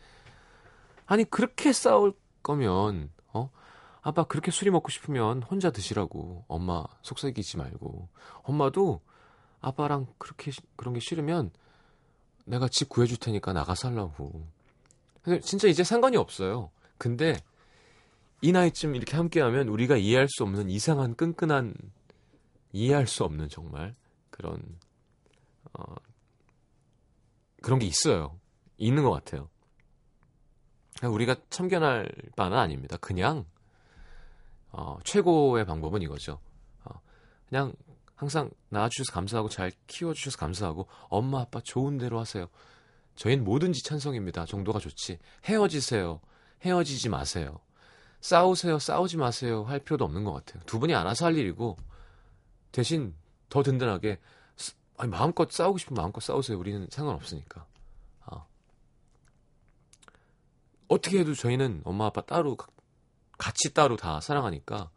아니 1.06 1.24
그렇게 1.24 1.72
싸울 1.72 2.14
거면 2.44 3.10
어? 3.32 3.50
아빠 4.06 4.22
그렇게 4.22 4.52
술이 4.52 4.70
먹고 4.70 4.88
싶으면 4.90 5.42
혼자 5.42 5.72
드시라고. 5.72 6.44
엄마 6.46 6.84
속삭이지 7.02 7.56
말고. 7.56 8.08
엄마도 8.44 9.00
아빠랑 9.60 10.06
그렇게 10.18 10.52
시- 10.52 10.60
그런 10.76 10.94
게 10.94 11.00
싫으면 11.00 11.50
내가 12.44 12.68
집 12.68 12.88
구해줄 12.88 13.16
테니까 13.16 13.52
나가 13.52 13.74
살라고. 13.74 14.46
진짜 15.42 15.66
이제 15.66 15.82
상관이 15.82 16.16
없어요. 16.16 16.70
근데 16.98 17.34
이 18.42 18.52
나이쯤 18.52 18.94
이렇게 18.94 19.16
함께하면 19.16 19.66
우리가 19.66 19.96
이해할 19.96 20.28
수 20.28 20.44
없는 20.44 20.70
이상한 20.70 21.16
끈끈한 21.16 21.74
이해할 22.72 23.08
수 23.08 23.24
없는 23.24 23.48
정말 23.48 23.96
그런 24.30 24.62
어, 25.72 25.82
그런 27.60 27.80
게 27.80 27.86
있어요. 27.86 28.38
있는 28.76 29.02
것 29.02 29.10
같아요. 29.10 29.48
우리가 31.02 31.34
참견할 31.50 32.08
바는 32.36 32.56
아닙니다. 32.56 32.96
그냥 32.98 33.46
어, 34.72 34.98
최고의 35.04 35.64
방법은 35.64 36.02
이거죠. 36.02 36.38
어, 36.84 37.00
그냥 37.48 37.72
항상 38.14 38.50
낳아주셔서 38.70 39.12
감사하고 39.12 39.48
잘 39.48 39.72
키워주셔서 39.86 40.38
감사하고 40.38 40.86
엄마 41.08 41.40
아빠 41.42 41.60
좋은 41.60 41.98
대로 41.98 42.18
하세요. 42.18 42.48
저희는 43.14 43.44
뭐든지 43.44 43.82
찬성입니다. 43.84 44.44
정도가 44.46 44.78
좋지. 44.78 45.18
헤어지세요. 45.44 46.20
헤어지지 46.64 47.08
마세요. 47.08 47.60
싸우세요. 48.20 48.78
싸우지 48.78 49.16
마세요. 49.18 49.64
할 49.64 49.78
필요도 49.78 50.04
없는 50.04 50.24
것 50.24 50.32
같아요. 50.32 50.62
두 50.66 50.78
분이 50.78 50.94
알아서 50.94 51.26
할 51.26 51.36
일이고 51.36 51.76
대신 52.72 53.14
더 53.48 53.62
든든하게 53.62 54.18
쓰- 54.56 54.74
아니, 54.98 55.10
마음껏 55.10 55.50
싸우고 55.50 55.78
싶으면 55.78 56.02
마음껏 56.02 56.20
싸우세요. 56.20 56.58
우리는 56.58 56.86
상관없으니까. 56.90 57.64
아. 58.24 58.44
어떻게 60.88 61.20
해도 61.20 61.34
저희는 61.34 61.82
엄마 61.84 62.06
아빠 62.06 62.20
따로 62.22 62.56
가- 62.56 62.68
같이 63.38 63.74
따로 63.74 63.96
다 63.96 64.20
사랑하니까 64.20 64.90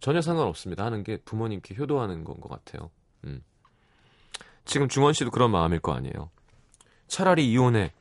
전혀 0.00 0.20
상관없습니다. 0.20 0.84
하는 0.84 1.02
게 1.02 1.16
부모님께 1.18 1.74
효도하는 1.76 2.24
건 2.24 2.40
것 2.40 2.48
같아요. 2.48 2.90
음. 3.24 3.42
지금 4.64 4.88
중원 4.88 5.12
씨도 5.12 5.30
그런 5.30 5.50
마음일 5.50 5.80
거 5.80 5.92
아니에요. 5.92 6.30
차라리 7.08 7.50
이혼해. 7.50 7.92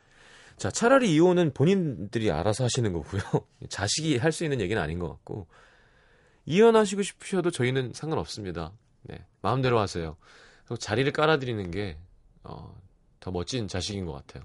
자, 0.58 0.70
차라리 0.70 1.14
이혼은 1.14 1.54
본인들이 1.54 2.32
알아서 2.32 2.64
하시는 2.66 2.92
거고요. 2.94 3.22
자식이 3.70 4.18
할 4.18 4.32
수 4.32 4.44
있는 4.44 4.60
얘기는 4.62 4.82
아닌 4.82 5.00
것 5.00 5.08
같고. 5.10 5.48
이혼하시고 6.46 7.02
싶으셔도 7.04 7.52
저희는 7.52 7.94
상관없습니다. 7.94 8.72
네, 9.04 9.26
마음대로 9.42 9.80
하세요. 9.80 10.18
자리를 10.80 11.12
깔아드리는 11.14 11.72
게, 11.72 11.98
어, 12.44 12.74
더 13.20 13.32
멋진 13.32 13.68
자식인 13.68 14.06
것 14.06 14.14
같아요. 14.14 14.44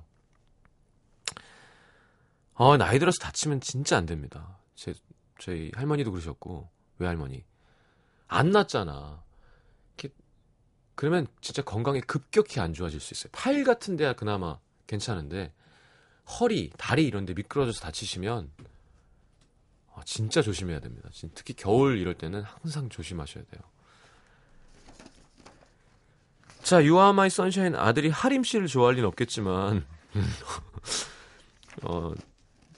어, 2.54 2.76
나이 2.76 2.98
들어서 2.98 3.18
다치면 3.18 3.60
진짜 3.60 3.96
안 3.96 4.06
됩니다. 4.06 4.58
제, 4.74 4.94
저희 5.42 5.72
할머니도 5.74 6.12
그러셨고, 6.12 6.68
외할머니. 6.98 7.44
안 8.28 8.50
낫잖아. 8.50 9.20
그러면 10.94 11.26
진짜 11.40 11.62
건강이 11.62 12.00
급격히 12.02 12.60
안 12.60 12.74
좋아질 12.74 13.00
수 13.00 13.14
있어요. 13.14 13.30
팔 13.32 13.64
같은 13.64 13.96
데야 13.96 14.12
그나마 14.12 14.58
괜찮은데, 14.86 15.52
허리, 16.38 16.70
다리 16.76 17.04
이런 17.06 17.24
데 17.24 17.34
미끄러져서 17.34 17.80
다치시면, 17.80 18.50
아, 19.94 20.02
진짜 20.04 20.42
조심해야 20.42 20.78
됩니다. 20.80 21.08
진- 21.12 21.30
특히 21.34 21.54
겨울 21.54 21.98
이럴 21.98 22.14
때는 22.14 22.42
항상 22.42 22.88
조심하셔야 22.88 23.42
돼요. 23.44 23.62
자, 26.62 26.76
You 26.76 26.96
Are 26.98 27.10
My 27.10 27.26
Sunshine 27.26 27.74
아들이 27.74 28.10
하림 28.10 28.44
씨를 28.44 28.68
좋아할 28.68 28.94
리는 28.94 29.08
없겠지만, 29.08 29.84
어, 31.82 32.12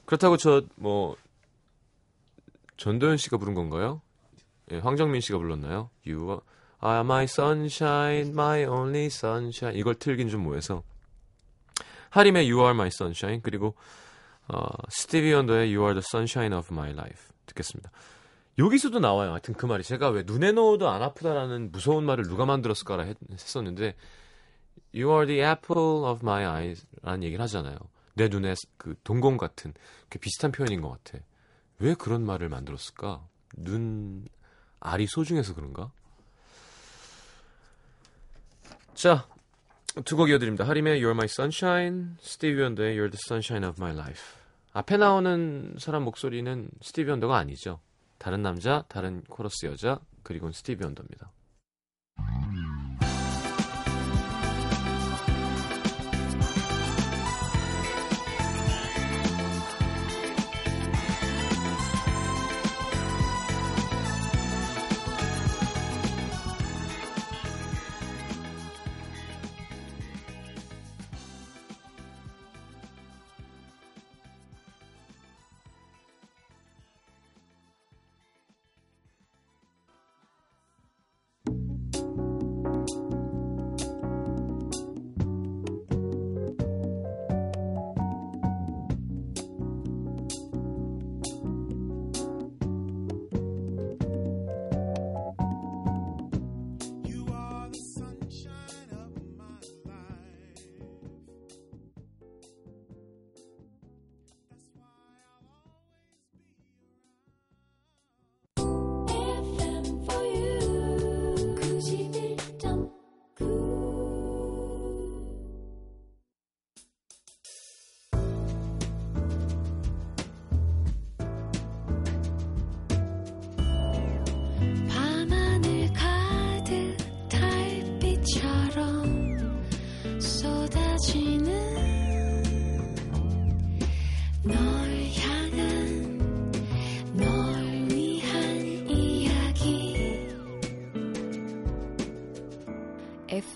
그렇다고 0.07 0.37
저, 0.39 0.63
뭐, 0.77 1.17
전도연 2.77 3.17
씨가 3.17 3.37
부른 3.37 3.55
건가요? 3.55 4.03
예, 4.73 4.79
황정민 4.79 5.21
씨가 5.21 5.39
불렀나요? 5.39 5.91
You 6.07 6.41
are 6.83 7.01
my 7.01 7.25
sunshine, 7.25 8.31
my 8.31 8.65
only 8.65 9.07
sunshine. 9.07 9.79
이걸 9.79 9.95
틀긴 9.95 10.29
좀 10.29 10.43
뭐해서. 10.43 10.83
하림의 12.11 12.51
You 12.51 12.63
are 12.63 12.75
my 12.75 12.89
sunshine, 12.89 13.43
그리고, 13.43 13.75
어, 14.49 14.67
스티비 14.89 15.33
원더의 15.33 15.75
You 15.75 15.83
are 15.83 15.95
the 15.95 16.03
sunshine 16.05 16.57
of 16.57 16.69
my 16.73 16.91
life. 16.93 17.33
듣겠습니다. 17.47 17.91
여기서도 18.59 19.01
나와요. 19.01 19.33
하여튼 19.33 19.55
그 19.55 19.67
말이. 19.67 19.83
제가 19.83 20.11
왜 20.11 20.23
눈에 20.25 20.53
넣어도 20.53 20.89
안 20.89 21.03
아프다라는 21.03 21.73
무서운 21.73 22.05
말을 22.05 22.25
누가 22.25 22.45
만들었을까라 22.47 23.05
했, 23.05 23.17
했었는데, 23.31 23.97
You 24.95 25.11
are 25.11 25.27
the 25.27 25.43
apple 25.43 26.05
of 26.05 26.21
my 26.23 26.45
eyes 26.45 26.87
라는 27.03 27.25
얘기를 27.25 27.43
하잖아요. 27.43 27.77
내 28.15 28.29
눈에 28.29 28.55
그 28.77 28.95
동공 29.03 29.37
같은 29.37 29.75
그 30.09 30.21
비슷한 30.21 30.53
표현인 30.53 30.81
것 30.81 30.91
같아. 30.91 31.19
왜 31.79 31.95
그런 31.95 32.25
말을 32.25 32.49
만들었을까? 32.49 33.27
눈 33.57 34.27
알이 34.81 35.07
소중해서 35.07 35.55
그런가? 35.55 35.91
자, 38.95 39.27
두 40.05 40.17
곡 40.17 40.31
이어드립니다. 40.31 40.67
하림의 40.67 41.01
You're 41.01 41.13
My 41.13 41.25
Sunshine, 41.27 42.17
스티비 42.21 42.61
원더의 42.61 42.97
You're 42.97 43.11
the 43.11 43.19
Sunshine 43.27 43.67
of 43.69 43.81
My 43.83 43.93
Life. 43.93 44.23
앞에 44.73 44.97
나오는 44.97 45.75
사람 45.79 46.03
목소리는 46.05 46.69
스티비 46.83 47.11
원더가 47.11 47.37
아니죠. 47.37 47.81
다른 48.19 48.43
남자, 48.43 48.85
다른 48.89 49.23
코러스 49.25 49.67
여자, 49.67 50.01
그리고 50.23 50.51
스티비 50.51 50.85
원더입니다. 50.85 51.31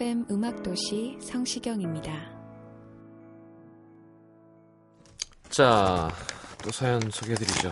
FM 0.08 0.24
음악도시 0.30 1.18
성시경입니다. 1.20 2.10
자, 5.50 6.08
또 6.62 6.70
사연 6.70 6.98
소개해드리죠. 7.10 7.70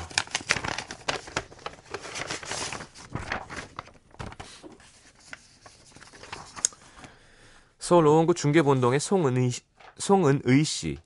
서울 7.79 8.07
오원구 8.07 8.35
중계본동의 8.35 9.01
송은의, 9.01 9.51
씨- 9.51 9.63
송은의 9.99 10.65
씨. 10.65 10.99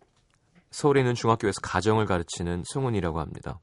서울에 0.70 1.00
있는 1.00 1.14
중학교에서 1.14 1.60
가정을 1.62 2.06
가르치는 2.06 2.62
송은이라고 2.66 3.20
합니다. 3.20 3.60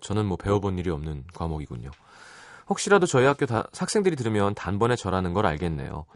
저는 0.00 0.26
뭐 0.26 0.36
배워본 0.36 0.78
일이 0.78 0.90
없는 0.90 1.24
과목이군요. 1.34 1.90
혹시라도 2.68 3.06
저희 3.06 3.26
학교 3.26 3.46
다, 3.46 3.66
학생들이 3.76 4.16
들으면 4.16 4.54
단번에 4.54 4.96
저라는 4.96 5.34
걸 5.34 5.46
알겠네요. 5.46 6.06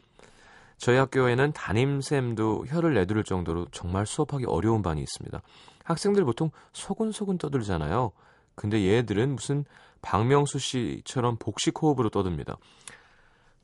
저희 0.79 0.97
학교에는 0.97 1.53
담임쌤도 1.53 2.67
혀를 2.69 2.95
내두를 2.95 3.25
정도로 3.25 3.67
정말 3.73 4.07
수업하기 4.07 4.47
어려운 4.47 4.83
반이 4.83 5.01
있습니다. 5.03 5.41
학생들 5.85 6.25
보통 6.25 6.51
소근소근 6.73 7.39
떠들잖아요. 7.39 8.13
근데 8.55 8.87
얘들은 8.87 9.35
무슨 9.35 9.65
박명수 10.03 10.59
씨처럼 10.59 11.37
복식 11.39 11.83
호흡으로 11.83 12.11
떠듭니다. 12.11 12.57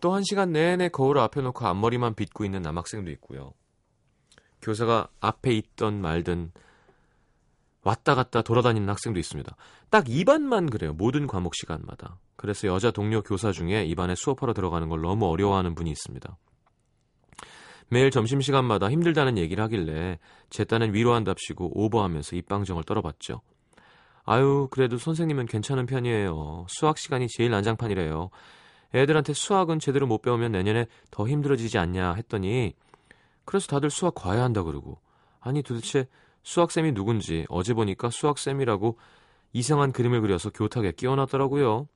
또 0.01 0.13
한 0.13 0.23
시간 0.25 0.53
내내 0.53 0.89
거울 0.89 1.19
앞에 1.19 1.41
놓고 1.41 1.67
앞머리만 1.67 2.15
빗고 2.15 2.45
있는 2.45 2.61
남학생도 2.63 3.11
있고요. 3.13 3.55
교사가 4.61 5.09
앞에 5.21 5.53
있던 5.53 6.01
말든 6.01 6.53
왔다 7.85 8.15
갔다 8.15 8.43
돌아다니는 8.43 8.89
학생도 8.89 9.21
있습니다. 9.21 9.55
딱 9.91 10.05
2반만 10.05 10.71
그래요. 10.71 10.95
모든 10.95 11.27
과목 11.27 11.55
시간마다. 11.55 12.19
그래서 12.37 12.67
여자 12.67 12.91
동료 12.91 13.23
교사 13.23 13.53
중에 13.53 13.85
입안에 13.85 14.15
수업하러 14.17 14.55
들어가는 14.55 14.89
걸 14.89 15.03
너무 15.03 15.27
어려워하는 15.29 15.75
분이 15.75 15.91
있습니다. 15.91 16.37
매일 17.89 18.11
점심시간마다 18.11 18.91
힘들다는 18.91 19.39
얘기를 19.39 19.63
하길래 19.65 20.19
제 20.51 20.65
딴은 20.65 20.95
위로한답시고 20.95 21.79
오버하면서 21.79 22.37
입방정을 22.37 22.85
떨어봤죠. 22.85 23.43
아유 24.25 24.69
그래도 24.71 24.97
선생님은 24.97 25.47
괜찮은 25.47 25.85
편이에요. 25.87 26.67
수학 26.69 26.99
시간이 26.99 27.29
제일 27.29 27.51
난장판이래요. 27.51 28.31
애들한테 28.95 29.35
수학은 29.35 29.81
제대로 29.81 30.07
못 30.07 30.23
배우면 30.23 30.53
내년에 30.53 30.87
더 31.11 31.29
힘들어지지 31.29 31.79
않냐 31.79 32.15
했더니 32.15 32.75
그래서 33.45 33.67
다들 33.67 33.91
수학 33.91 34.15
과외한다 34.15 34.63
그러고 34.63 34.99
아니 35.41 35.63
도대체 35.63 36.07
수학쌤이 36.45 36.93
누군지 36.93 37.47
어제 37.49 37.75
보니까 37.75 38.11
수학쌤이라고 38.11 38.99
이상한 39.53 39.93
그림을 39.93 40.21
그려서 40.21 40.51
교탁에 40.51 40.93
끼워놨더라고요. 40.93 41.89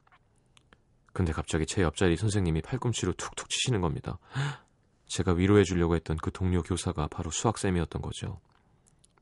근데 1.12 1.32
갑자기 1.32 1.66
제 1.66 1.82
옆자리 1.82 2.16
선생님이 2.16 2.62
팔꿈치로 2.62 3.12
툭툭 3.12 3.48
치시는 3.48 3.80
겁니다. 3.80 4.18
제가 5.06 5.32
위로해 5.32 5.64
주려고 5.64 5.94
했던 5.94 6.16
그 6.16 6.30
동료 6.30 6.62
교사가 6.62 7.08
바로 7.08 7.30
수학쌤이었던 7.30 8.02
거죠. 8.02 8.40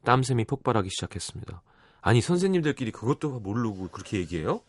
땀샘이 0.04 0.44
폭발하기 0.44 0.88
시작했습니다. 0.90 1.62
아니 2.00 2.20
선생님들끼리 2.20 2.92
그것도 2.92 3.40
모르고 3.40 3.88
그렇게 3.88 4.18
얘기해요? 4.18 4.62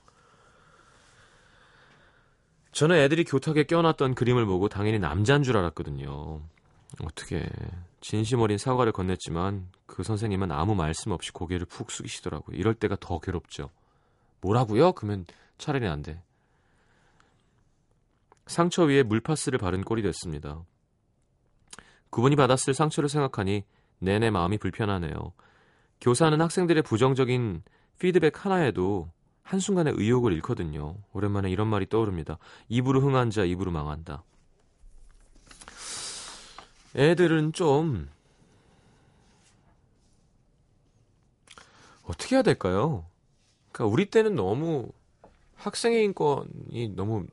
저는 2.72 2.98
애들이 2.98 3.24
교탁에 3.24 3.63
껴놨던 3.63 4.15
그림을 4.15 4.46
보고 4.46 4.70
당연히 4.70 5.00
남자인 5.00 5.43
줄 5.43 5.58
알았거든요. 5.58 6.41
어떻게 7.04 7.50
진심 7.99 8.41
어린 8.41 8.57
사과를 8.57 8.91
건넸지만 8.91 9.65
그 9.86 10.03
선생님은 10.03 10.51
아무 10.51 10.75
말씀 10.75 11.12
없이 11.12 11.31
고개를 11.31 11.65
푹 11.65 11.91
숙이시더라고요. 11.91 12.55
이럴 12.55 12.73
때가 12.73 12.97
더 12.99 13.19
괴롭죠. 13.19 13.69
뭐라고요? 14.41 14.93
그러면 14.93 15.25
차라리 15.57 15.88
안 15.88 16.03
돼. 16.03 16.21
상처 18.45 18.83
위에 18.83 19.03
물파스를 19.03 19.60
바른 19.60 19.83
꼴이 19.83 20.01
됐습니다. 20.03 20.63
그분이 22.10 22.36
받았을 22.36 22.73
상처를 22.73 23.10
생각하니 23.10 23.63
내내 23.99 24.29
마음이 24.29 24.57
불편하네요. 24.57 25.33
교사는 25.99 26.39
학생들의 26.39 26.83
부정적인 26.83 27.63
피드백 27.99 28.45
하나에도 28.45 29.10
한순간에 29.43 29.91
의욕을 29.93 30.33
잃거든요. 30.33 30.95
오랜만에 31.13 31.49
이런 31.49 31.67
말이 31.67 31.88
떠오릅니다. 31.88 32.38
입으로 32.69 33.01
흥한 33.01 33.31
자 33.31 33.43
입으로 33.43 33.71
망한다. 33.71 34.23
애들은 36.95 37.54
좀 37.54 38.10
어떻게 42.04 42.36
해야 42.36 42.41
될까요? 42.41 43.06
그러니까 43.71 43.91
우리 43.93 44.06
때는 44.10 44.36
너무 44.36 44.89
학생의 45.56 46.04
인권이 46.06 46.89
너무 46.95 47.26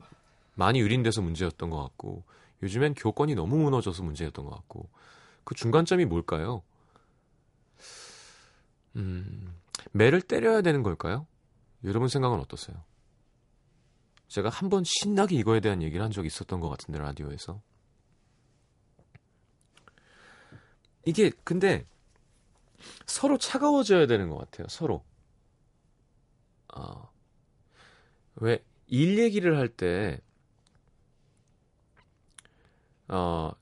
많이 0.54 0.80
유린돼서 0.80 1.22
문제였던 1.22 1.70
것 1.70 1.80
같고 1.82 2.24
요즘엔 2.62 2.94
교권이 2.94 3.34
너무 3.34 3.56
무너져서 3.56 4.02
문제였던 4.02 4.44
것 4.44 4.50
같고 4.50 4.88
그 5.44 5.54
중간점이 5.54 6.04
뭘까요? 6.06 6.62
음, 8.96 9.54
매를 9.92 10.20
때려야 10.22 10.62
되는 10.62 10.82
걸까요? 10.82 11.26
여러분 11.84 12.08
생각은 12.08 12.38
어떠세요? 12.40 12.82
제가 14.28 14.48
한 14.48 14.68
번 14.70 14.82
신나게 14.84 15.36
이거에 15.36 15.60
대한 15.60 15.82
얘기를 15.82 16.04
한 16.04 16.10
적이 16.10 16.26
있었던 16.28 16.60
것 16.60 16.68
같은데 16.68 16.98
라디오에서 16.98 17.60
이게 21.06 21.30
근데 21.44 21.86
서로 23.06 23.38
차가워져야 23.38 24.06
되는 24.06 24.28
것 24.30 24.38
같아요. 24.38 24.66
서로. 24.68 25.04
아, 26.68 27.08
왜일 28.36 29.18
얘기를 29.18 29.56
할 29.58 29.68
때, 29.68 30.20
어, 33.08 33.52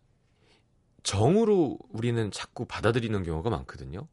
정으로 1.03 1.79
우리는 1.91 2.31
자꾸 2.31 2.65
받아들이는 2.67 3.23
경우가 3.25 3.51
많거든요. 3.51 4.07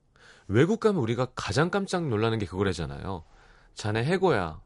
외국 0.47 0.79
가면 0.79 1.01
우리가 1.01 1.27
가장 1.35 1.69
깜짝 1.69 2.07
놀라는 2.07 2.39
게 2.39 2.45
그거래잖아요. 2.45 3.23
자네 3.75 4.03
해고야. 4.03 4.61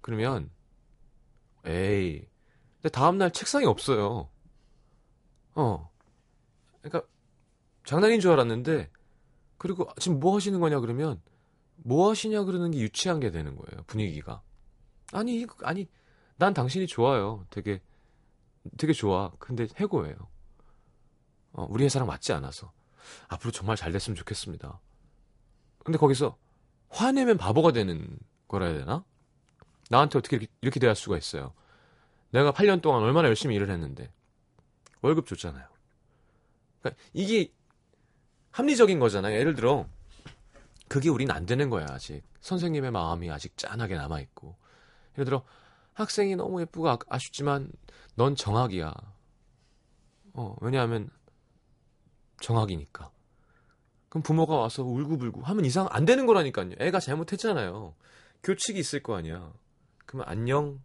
그러면, 0.00 0.50
에이. 1.66 2.26
근데 2.76 2.88
다음날 2.90 3.30
책상이 3.32 3.66
없어요. 3.66 4.30
어. 5.54 5.90
그러니까, 6.82 7.06
장난인 7.90 8.20
줄 8.20 8.30
알았는데 8.30 8.88
그리고 9.58 9.88
지금 9.98 10.20
뭐 10.20 10.36
하시는 10.36 10.60
거냐 10.60 10.78
그러면 10.78 11.20
뭐 11.74 12.08
하시냐 12.08 12.44
그러는 12.44 12.70
게 12.70 12.78
유치한 12.78 13.18
게 13.18 13.32
되는 13.32 13.56
거예요 13.56 13.82
분위기가. 13.88 14.42
아니 15.12 15.44
아니 15.64 15.88
난 16.36 16.54
당신이 16.54 16.86
좋아요. 16.86 17.44
되게 17.50 17.82
되게 18.78 18.92
좋아. 18.92 19.32
근데 19.40 19.66
해고예요. 19.74 20.14
어, 21.54 21.66
우리 21.68 21.82
회사랑 21.82 22.06
맞지 22.06 22.32
않아서. 22.32 22.70
앞으로 23.26 23.50
정말 23.50 23.74
잘 23.74 23.90
됐으면 23.90 24.14
좋겠습니다. 24.14 24.78
근데 25.82 25.98
거기서 25.98 26.38
화내면 26.90 27.38
바보가 27.38 27.72
되는 27.72 28.20
거라 28.46 28.66
해야 28.66 28.78
되나? 28.78 29.04
나한테 29.88 30.16
어떻게 30.16 30.36
이렇게, 30.36 30.52
이렇게 30.60 30.78
대할 30.78 30.94
수가 30.94 31.18
있어요? 31.18 31.54
내가 32.30 32.52
8년 32.52 32.82
동안 32.82 33.02
얼마나 33.02 33.26
열심히 33.26 33.56
일을 33.56 33.68
했는데. 33.68 34.12
월급 35.02 35.26
줬잖아요. 35.26 35.66
그러니까 36.82 37.02
이게 37.14 37.52
합리적인 38.52 38.98
거잖아요. 38.98 39.38
예를 39.38 39.54
들어 39.54 39.86
그게 40.88 41.08
우린 41.08 41.30
안 41.30 41.46
되는 41.46 41.70
거야 41.70 41.86
아직 41.88 42.22
선생님의 42.40 42.90
마음이 42.90 43.30
아직 43.30 43.56
짠하게 43.56 43.96
남아 43.96 44.20
있고 44.20 44.56
예를 45.14 45.24
들어 45.24 45.44
학생이 45.94 46.36
너무 46.36 46.60
예쁘고 46.62 46.88
아, 46.88 46.98
아쉽지만 47.08 47.70
넌 48.14 48.34
정학이야. 48.34 48.92
어 50.34 50.56
왜냐하면 50.60 51.10
정학이니까. 52.40 53.10
그럼 54.08 54.22
부모가 54.22 54.56
와서 54.56 54.82
울고불고 54.82 55.42
하면 55.42 55.64
이상 55.64 55.86
안 55.90 56.04
되는 56.04 56.26
거라니까요. 56.26 56.70
애가 56.78 56.98
잘못했잖아요. 56.98 57.94
교칙이 58.42 58.78
있을 58.78 59.02
거 59.02 59.14
아니야. 59.16 59.52
그러면 60.06 60.28
안녕. 60.28 60.80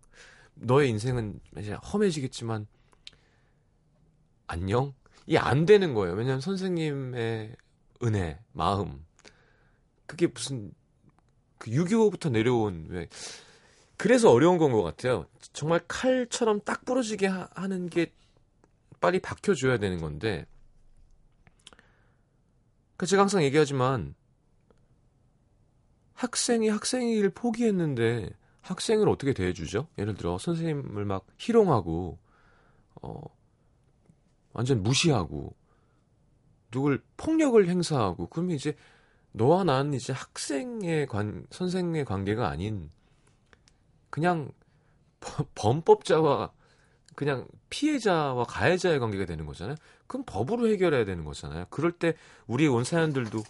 너의 0.55 0.89
인생은 0.89 1.39
이제 1.57 1.73
험해지겠지만 1.73 2.67
안녕. 4.47 4.93
이게 5.25 5.37
안 5.37 5.65
되는 5.65 5.93
거예요. 5.93 6.15
왜냐하면 6.15 6.41
선생님의 6.41 7.55
은혜, 8.03 8.39
마음, 8.53 9.05
그게 10.05 10.27
무슨 10.27 10.71
그 11.57 11.71
6.25부터 11.71 12.31
내려온 12.31 12.87
왜 12.89 13.07
그래서 13.97 14.31
어려운 14.31 14.57
건 14.57 14.71
것 14.71 14.83
같아요. 14.83 15.25
정말 15.53 15.81
칼처럼 15.87 16.61
딱 16.61 16.85
부러지게 16.85 17.27
하, 17.27 17.47
하는 17.55 17.89
게 17.89 18.13
빨리 18.99 19.19
박혀줘야 19.19 19.77
되는 19.77 19.99
건데. 20.01 20.45
그 22.97 23.05
제가 23.05 23.21
항상 23.23 23.43
얘기하지만 23.43 24.15
학생이 26.13 26.69
학생일 26.69 27.29
포기했는데 27.29 28.29
학생을 28.61 29.09
어떻게 29.09 29.33
대해주죠? 29.33 29.87
예를 29.97 30.15
들어 30.15 30.37
선생님을 30.37 31.05
막 31.05 31.25
희롱하고 31.37 32.17
어 33.01 33.21
완전 34.55 34.81
무시하고 34.81 35.53
누굴 36.71 37.03
폭력을 37.17 37.67
행사하고 37.67 38.27
그러면 38.27 38.55
이제 38.55 38.75
너와 39.33 39.65
나는 39.65 39.93
이제 39.93 40.13
학생의 40.13 41.07
관 41.07 41.45
선생의 41.51 42.05
관계가 42.05 42.47
아닌 42.47 42.89
그냥 44.09 44.49
버- 45.19 45.45
범법자와 45.55 46.51
그냥 47.15 47.47
피해자와 47.69 48.45
가해자의 48.45 48.99
관계가 48.99 49.25
되는 49.25 49.45
거잖아요. 49.45 49.75
그럼 50.07 50.23
법으로 50.25 50.67
해결해야 50.69 51.03
되는 51.03 51.25
거잖아요. 51.25 51.65
그럴 51.69 51.91
때 51.91 52.13
우리 52.47 52.67
온 52.67 52.85
사연들도 52.85 53.43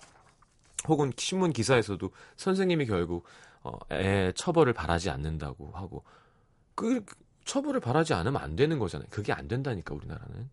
혹은 0.87 1.11
신문 1.17 1.53
기사에서도 1.53 2.09
선생님이 2.35 2.87
결국 2.87 3.25
어, 3.61 3.77
애 3.91 4.31
처벌을 4.35 4.73
바라지 4.73 5.11
않는다고 5.11 5.71
하고 5.71 6.03
그 6.73 7.03
처벌을 7.45 7.79
바라지 7.79 8.15
않으면 8.15 8.41
안 8.41 8.55
되는 8.55 8.79
거잖아요. 8.79 9.07
그게 9.11 9.33
안 9.33 9.47
된다니까 9.47 9.93
우리나라는. 9.93 10.49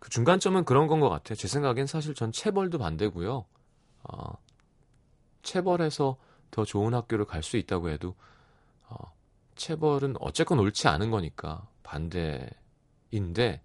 그 0.00 0.10
중간점은 0.10 0.64
그런 0.64 0.88
건 0.88 1.00
것 1.00 1.08
같아요. 1.08 1.36
제 1.36 1.46
생각엔 1.46 1.86
사실 1.86 2.14
전 2.14 2.32
체벌도 2.32 2.78
반대고요. 2.78 3.44
어, 4.04 4.32
체벌해서 5.42 6.16
더 6.50 6.64
좋은 6.64 6.94
학교를 6.94 7.26
갈 7.26 7.42
수 7.42 7.56
있다고 7.56 7.90
해도 7.90 8.16
어, 8.88 8.96
체벌은 9.56 10.16
어쨌건 10.20 10.58
옳지 10.58 10.88
않은 10.88 11.10
거니까 11.10 11.68
반대인데 11.84 13.62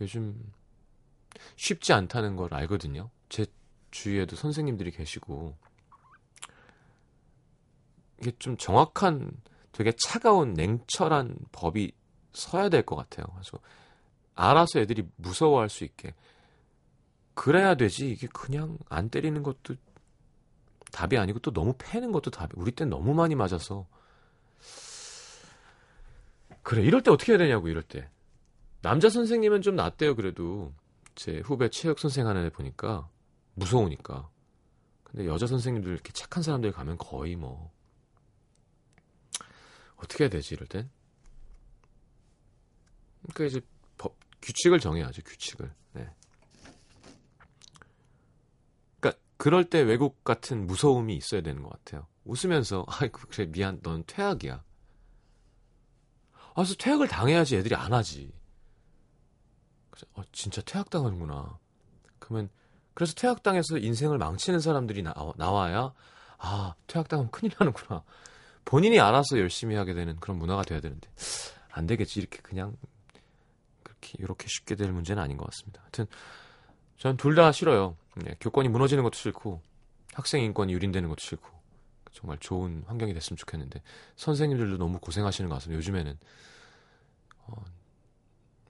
요즘 0.00 0.52
쉽지 1.56 1.92
않다는 1.92 2.36
걸 2.36 2.52
알거든요. 2.52 3.10
제 3.28 3.46
주위에도 3.90 4.36
선생님들이 4.36 4.90
계시고 4.90 5.56
이게 8.20 8.32
좀 8.38 8.56
정확한 8.56 9.30
되게 9.72 9.92
차가운 9.92 10.54
냉철한 10.54 11.36
법이 11.52 11.92
서야 12.32 12.68
될 12.68 12.82
것 12.84 12.96
같아요. 12.96 13.26
그래서 13.34 13.58
알아서 14.38 14.78
애들이 14.78 15.04
무서워할 15.16 15.68
수 15.68 15.82
있게. 15.84 16.14
그래야 17.34 17.74
되지. 17.74 18.10
이게 18.10 18.28
그냥 18.28 18.78
안 18.88 19.10
때리는 19.10 19.42
것도 19.42 19.74
답이 20.92 21.18
아니고 21.18 21.40
또 21.40 21.52
너무 21.52 21.74
패는 21.76 22.12
것도 22.12 22.30
답이. 22.30 22.54
우리 22.56 22.70
땐 22.70 22.88
너무 22.88 23.14
많이 23.14 23.34
맞아서. 23.34 23.86
그래 26.62 26.82
이럴 26.82 27.02
때 27.02 27.10
어떻게 27.10 27.32
해야 27.32 27.38
되냐고 27.38 27.68
이럴 27.68 27.82
때. 27.82 28.08
남자 28.80 29.08
선생님은 29.08 29.62
좀 29.62 29.74
낫대요 29.74 30.14
그래도. 30.14 30.72
제 31.16 31.40
후배 31.40 31.68
체육 31.68 31.98
선생 31.98 32.28
하는 32.28 32.44
애 32.44 32.50
보니까 32.50 33.08
무서우니까. 33.54 34.30
근데 35.02 35.26
여자 35.26 35.48
선생님들 35.48 35.90
이렇게 35.90 36.12
착한 36.12 36.44
사람들 36.44 36.70
가면 36.70 36.96
거의 36.98 37.34
뭐. 37.34 37.72
어떻게 39.96 40.24
해야 40.24 40.30
되지 40.30 40.54
이럴 40.54 40.68
땐? 40.68 40.88
그러니까 43.22 43.44
이제 43.46 43.60
법 43.60 43.77
규칙을 44.42 44.80
정해야죠 44.80 45.22
규칙을. 45.22 45.72
네. 45.92 46.08
그러니까 49.00 49.20
그럴 49.36 49.68
때 49.68 49.80
외국 49.80 50.24
같은 50.24 50.66
무서움이 50.66 51.14
있어야 51.16 51.40
되는 51.40 51.62
것 51.62 51.70
같아요. 51.70 52.06
웃으면서 52.24 52.84
아이고 53.00 53.20
그래 53.30 53.46
미안 53.46 53.80
넌 53.82 54.04
퇴학이야. 54.06 54.62
아, 56.34 56.52
그래서 56.54 56.74
퇴학을 56.76 57.08
당해야지 57.08 57.56
애들이 57.56 57.74
안 57.74 57.92
하지. 57.92 58.32
그래서 59.90 60.06
어, 60.14 60.22
진짜 60.32 60.60
퇴학 60.62 60.90
당하는구나. 60.90 61.58
그러면 62.18 62.50
그래서 62.94 63.14
퇴학당해서 63.14 63.78
인생을 63.78 64.18
망치는 64.18 64.58
사람들이 64.60 65.02
나, 65.02 65.14
나와야 65.36 65.94
아 66.38 66.74
퇴학당하면 66.86 67.30
큰일 67.30 67.52
나는구나. 67.58 68.02
본인이 68.64 69.00
알아서 69.00 69.38
열심히 69.38 69.76
하게 69.76 69.94
되는 69.94 70.16
그런 70.16 70.38
문화가 70.38 70.62
돼야 70.62 70.80
되는데 70.80 71.08
안 71.70 71.86
되겠지. 71.86 72.20
이렇게 72.20 72.38
그냥 72.42 72.76
그렇게 74.00 74.18
이렇게 74.18 74.46
쉽게 74.48 74.74
될 74.74 74.92
문제는 74.92 75.22
아닌 75.22 75.36
것 75.36 75.44
같습니다. 75.46 75.80
하여튼 75.82 76.06
전 76.96 77.16
둘 77.16 77.34
다 77.34 77.52
싫어요. 77.52 77.96
네, 78.16 78.34
교권이 78.40 78.68
무너지는 78.68 79.02
것도 79.04 79.14
싫고 79.14 79.60
학생 80.14 80.42
인권이 80.42 80.72
유린되는 80.72 81.08
것도 81.08 81.20
싫고 81.20 81.48
정말 82.12 82.38
좋은 82.38 82.82
환경이 82.86 83.14
됐으면 83.14 83.36
좋겠는데 83.36 83.82
선생님들도 84.16 84.78
너무 84.78 84.98
고생하시는 84.98 85.48
것 85.48 85.54
같습니다. 85.56 85.78
요즘에는 85.78 86.18
어, 87.46 87.64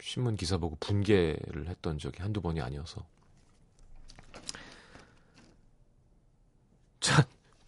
신문 0.00 0.36
기사 0.36 0.58
보고 0.58 0.76
분개를 0.76 1.68
했던 1.68 1.98
적이 1.98 2.22
한두 2.22 2.42
번이 2.42 2.60
아니어서 2.60 3.06
자 7.00 7.26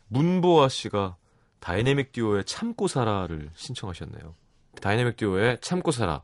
문보아 0.09 0.68
씨가 0.68 1.16
다이내믹 1.61 2.12
듀오의 2.12 2.44
참고 2.44 2.88
살아를 2.88 3.51
신청하셨네요. 3.55 4.35
다이내믹 4.81 5.16
듀오의 5.16 5.61
참고 5.61 5.90
살아. 5.90 6.23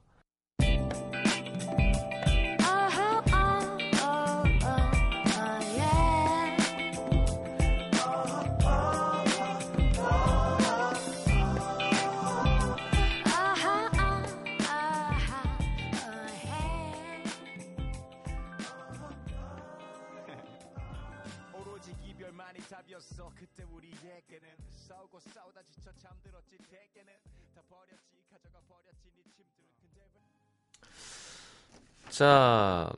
자, 32.17 32.91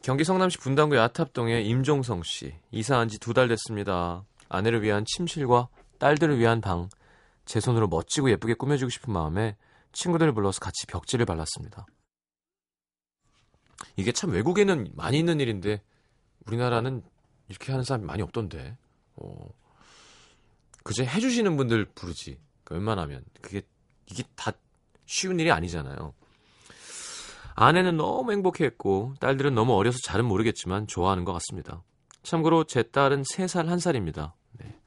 경기 0.00 0.22
성남시 0.22 0.56
분당구 0.58 0.94
야탑동의 0.96 1.66
임종성 1.66 2.22
씨. 2.22 2.54
이사한 2.70 3.08
지 3.08 3.18
두 3.18 3.34
달 3.34 3.48
됐습니다. 3.48 4.24
아내를 4.48 4.80
위한 4.82 5.04
침실과 5.04 5.66
딸들을 5.98 6.38
위한 6.38 6.60
방. 6.60 6.88
제 7.46 7.58
손으로 7.58 7.88
멋지고 7.88 8.30
예쁘게 8.30 8.54
꾸며주고 8.54 8.88
싶은 8.88 9.12
마음에 9.12 9.56
친구들을 9.90 10.32
불러서 10.34 10.60
같이 10.60 10.86
벽지를 10.86 11.26
발랐습니다. 11.26 11.84
이게 13.96 14.12
참 14.12 14.30
외국에는 14.30 14.92
많이 14.94 15.18
있는 15.18 15.40
일인데 15.40 15.82
우리나라는 16.46 17.02
이렇게 17.48 17.72
하는 17.72 17.84
사람이 17.84 18.04
많이 18.06 18.22
없던데. 18.22 18.76
어, 19.16 19.48
그제 20.84 21.04
해주시는 21.04 21.56
분들 21.56 21.86
부르지. 21.86 22.38
그 22.62 22.74
웬만하면. 22.74 23.24
그게, 23.42 23.62
이게 24.06 24.22
다 24.36 24.52
쉬운 25.06 25.40
일이 25.40 25.50
아니잖아요. 25.50 26.14
아내는 27.60 27.98
너무 27.98 28.32
행복해했고 28.32 29.16
딸들은 29.20 29.54
너무 29.54 29.74
어려서 29.74 29.98
잘은 30.06 30.24
모르겠지만 30.24 30.86
좋아하는 30.86 31.24
것 31.24 31.34
같습니다. 31.34 31.82
참고로 32.22 32.64
제 32.64 32.82
딸은 32.82 33.20
3살 33.20 33.66
1살입니다. 33.66 34.32
네. 34.52 34.78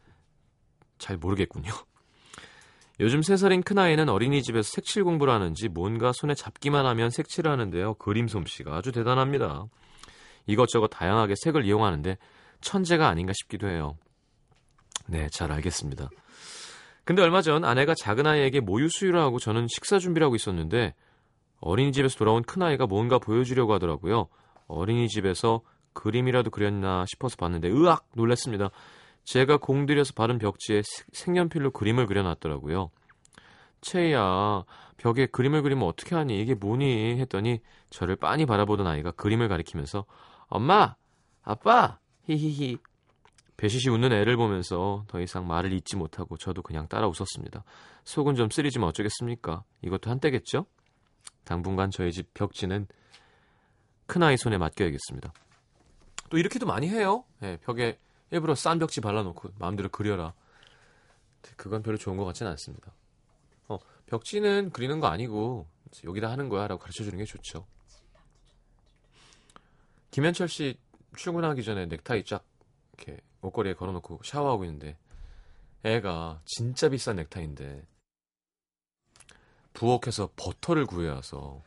잘 0.97 1.17
모르겠군요. 1.17 1.69
요즘 2.99 3.21
3살인 3.21 3.63
큰아이는 3.63 4.09
어린이집에서 4.09 4.67
색칠 4.73 5.03
공부를 5.03 5.31
하는지 5.31 5.69
뭔가 5.69 6.11
손에 6.15 6.33
잡기만 6.33 6.87
하면 6.87 7.11
색칠을 7.11 7.51
하는데요. 7.51 7.93
그림 7.95 8.27
솜씨가 8.27 8.75
아주 8.75 8.91
대단합니다. 8.91 9.65
이것저것 10.47 10.87
다양하게 10.87 11.35
색을 11.43 11.65
이용하는데 11.65 12.17
천재가 12.61 13.07
아닌가 13.07 13.33
싶기도 13.35 13.67
해요. 13.67 13.97
네, 15.05 15.29
잘 15.29 15.51
알겠습니다. 15.51 16.09
근데 17.05 17.21
얼마 17.21 17.43
전 17.43 17.65
아내가 17.65 17.93
작은 17.93 18.25
아이에게 18.25 18.61
모유 18.61 18.89
수유를 18.89 19.19
하고 19.19 19.37
저는 19.37 19.67
식사 19.67 19.99
준비를 19.99 20.25
하고 20.25 20.35
있었는데 20.35 20.95
어린이집에서 21.63 22.17
돌아온 22.17 22.43
큰아이가 22.43 22.87
뭔가 22.87 23.17
보여주려고 23.19 23.73
하더라고요. 23.73 24.27
어린이집에서 24.67 25.61
그림이라도 25.93 26.49
그렸나 26.51 27.05
싶어서 27.07 27.35
봤는데 27.37 27.69
으악 27.71 28.05
놀랐습니다. 28.15 28.69
제가 29.23 29.57
공들여서 29.57 30.13
바른 30.15 30.37
벽지에 30.39 30.81
색- 30.83 31.07
색연필로 31.13 31.71
그림을 31.71 32.07
그려놨더라고요. 32.07 32.89
채희야 33.81 34.63
벽에 34.97 35.25
그림을 35.25 35.61
그리면 35.61 35.87
어떻게 35.87 36.15
하니 36.15 36.39
이게 36.41 36.53
뭐니 36.55 37.19
했더니 37.19 37.59
저를 37.89 38.15
빤히 38.15 38.45
바라보던 38.45 38.87
아이가 38.87 39.11
그림을 39.11 39.47
가리키면서 39.49 40.05
엄마 40.47 40.95
아빠 41.43 41.99
히히히 42.25 42.77
배시시 43.57 43.89
웃는 43.89 44.11
애를 44.11 44.35
보면서 44.37 45.03
더 45.07 45.19
이상 45.21 45.47
말을 45.47 45.73
잇지 45.73 45.95
못하고 45.95 46.37
저도 46.37 46.61
그냥 46.61 46.87
따라 46.87 47.07
웃었습니다. 47.07 47.63
속은 48.03 48.35
좀 48.35 48.49
쓰리지만 48.49 48.89
어쩌겠습니까? 48.89 49.63
이것도 49.83 50.09
한때겠죠? 50.09 50.65
당분간 51.43 51.91
저희 51.91 52.11
집 52.11 52.33
벽지는 52.33 52.87
큰아이 54.05 54.37
손에 54.37 54.57
맡겨야겠습니다. 54.57 55.33
또 56.29 56.37
이렇게도 56.37 56.65
많이 56.65 56.89
해요. 56.89 57.25
예, 57.41 57.57
벽에 57.57 57.99
일부러 58.31 58.55
싼 58.55 58.79
벽지 58.79 59.01
발라놓고 59.01 59.51
마음대로 59.59 59.89
그려라. 59.89 60.33
그건 61.55 61.83
별로 61.83 61.97
좋은 61.97 62.17
것 62.17 62.25
같지는 62.25 62.51
않습니다. 62.51 62.91
어, 63.67 63.77
벽지는 64.07 64.71
그리는 64.71 64.99
거 64.99 65.07
아니고 65.07 65.67
여기다 66.03 66.29
하는 66.29 66.49
거야 66.49 66.67
라고 66.67 66.79
가르쳐 66.79 67.03
주는 67.03 67.17
게 67.17 67.25
좋죠. 67.25 67.65
김현철 70.11 70.47
씨 70.47 70.77
출근하기 71.15 71.63
전에 71.63 71.85
넥타이 71.85 72.23
쫙 72.23 72.43
이렇게 72.93 73.21
옷걸이에 73.41 73.73
걸어놓고 73.75 74.21
샤워하고 74.23 74.63
있는데 74.65 74.97
애가 75.83 76.41
진짜 76.45 76.89
비싼 76.89 77.17
넥타이인데 77.17 77.83
부엌에서 79.73 80.31
버터를 80.35 80.85
구해와서 80.85 81.61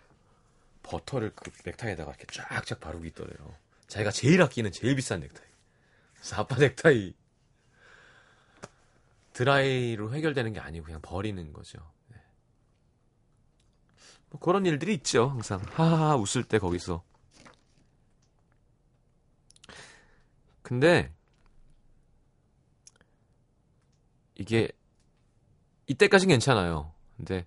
버터를 0.82 1.32
그 1.34 1.50
넥타이에다가 1.64 2.12
이렇게 2.12 2.26
쫙쫙 2.26 2.80
바르고 2.80 3.04
있더래요. 3.06 3.54
자기가 3.88 4.10
제일 4.10 4.42
아끼는 4.42 4.72
제일 4.72 4.94
비싼 4.96 5.20
넥타이. 5.20 5.46
그래서 6.14 6.36
아빠 6.36 6.56
넥타이 6.56 7.14
드라이로 9.32 10.14
해결되는 10.14 10.52
게 10.52 10.60
아니고 10.60 10.86
그냥 10.86 11.00
버리는 11.02 11.52
거죠. 11.52 11.78
네. 12.08 12.16
뭐 14.30 14.40
그런 14.40 14.64
일들이 14.64 14.94
있죠. 14.94 15.28
항상 15.28 15.60
하하하 15.72 16.16
웃을 16.16 16.42
때 16.44 16.58
거기서. 16.58 17.04
근데 20.62 21.12
이게 24.36 24.70
이때까진 25.86 26.28
괜찮아요. 26.28 26.92
근데 27.16 27.46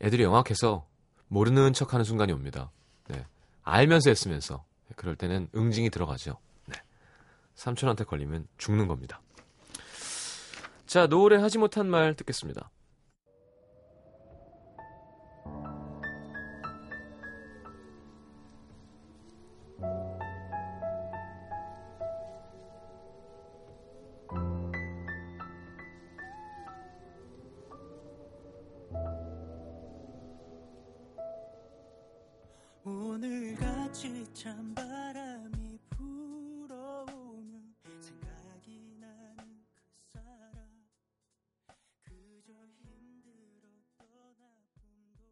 애들이 0.00 0.22
영악해서 0.22 0.86
모르는 1.28 1.72
척하는 1.72 2.04
순간이 2.04 2.32
옵니다. 2.32 2.70
네. 3.08 3.24
알면서 3.62 4.10
했으면서 4.10 4.64
그럴 4.96 5.16
때는 5.16 5.48
응징이 5.54 5.90
들어가죠. 5.90 6.38
네. 6.66 6.76
삼촌한테 7.54 8.04
걸리면 8.04 8.46
죽는 8.58 8.88
겁니다. 8.88 9.20
자, 10.86 11.06
노을에 11.06 11.36
하지 11.36 11.58
못한 11.58 11.88
말 11.88 12.14
듣겠습니다. 12.14 12.70
찬바람이 34.34 35.78
불어오면 35.90 37.74
생각이 38.00 38.96
나는 38.98 39.64
그 39.72 39.78
사람 40.12 40.50
그저 42.02 42.52
힘들었던 42.82 43.70
아픔도 44.18 45.24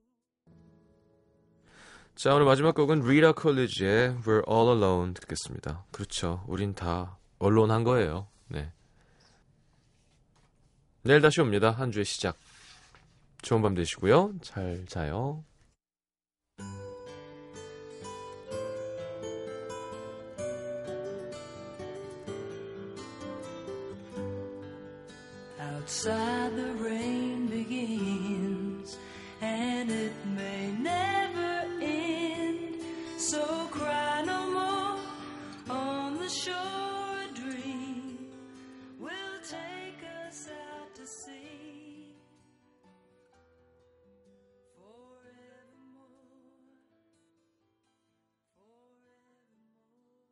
자, 2.15 2.35
오늘 2.35 2.47
마지막 2.47 2.77
곡은 2.77 3.01
리라 3.01 3.33
콜리지의 3.33 4.21
We're 4.21 4.49
All 4.49 4.77
Alone 4.77 5.15
듣겠습니다. 5.15 5.85
그렇죠. 5.91 6.45
우린 6.47 6.75
다 6.75 7.19
언론한 7.41 7.83
거예요. 7.83 8.29
네. 8.47 8.73
내일 11.03 11.21
다시 11.21 11.41
옵니다. 11.41 11.73
한 11.73 11.91
주의 11.91 12.05
시작. 12.05 12.37
좋은 13.43 13.63
밤 13.63 13.75
되시고요. 13.75 14.35
잘 14.43 14.87
자요. 14.87 15.43
inside 26.05 26.57
the 26.57 26.65
room. 26.65 26.82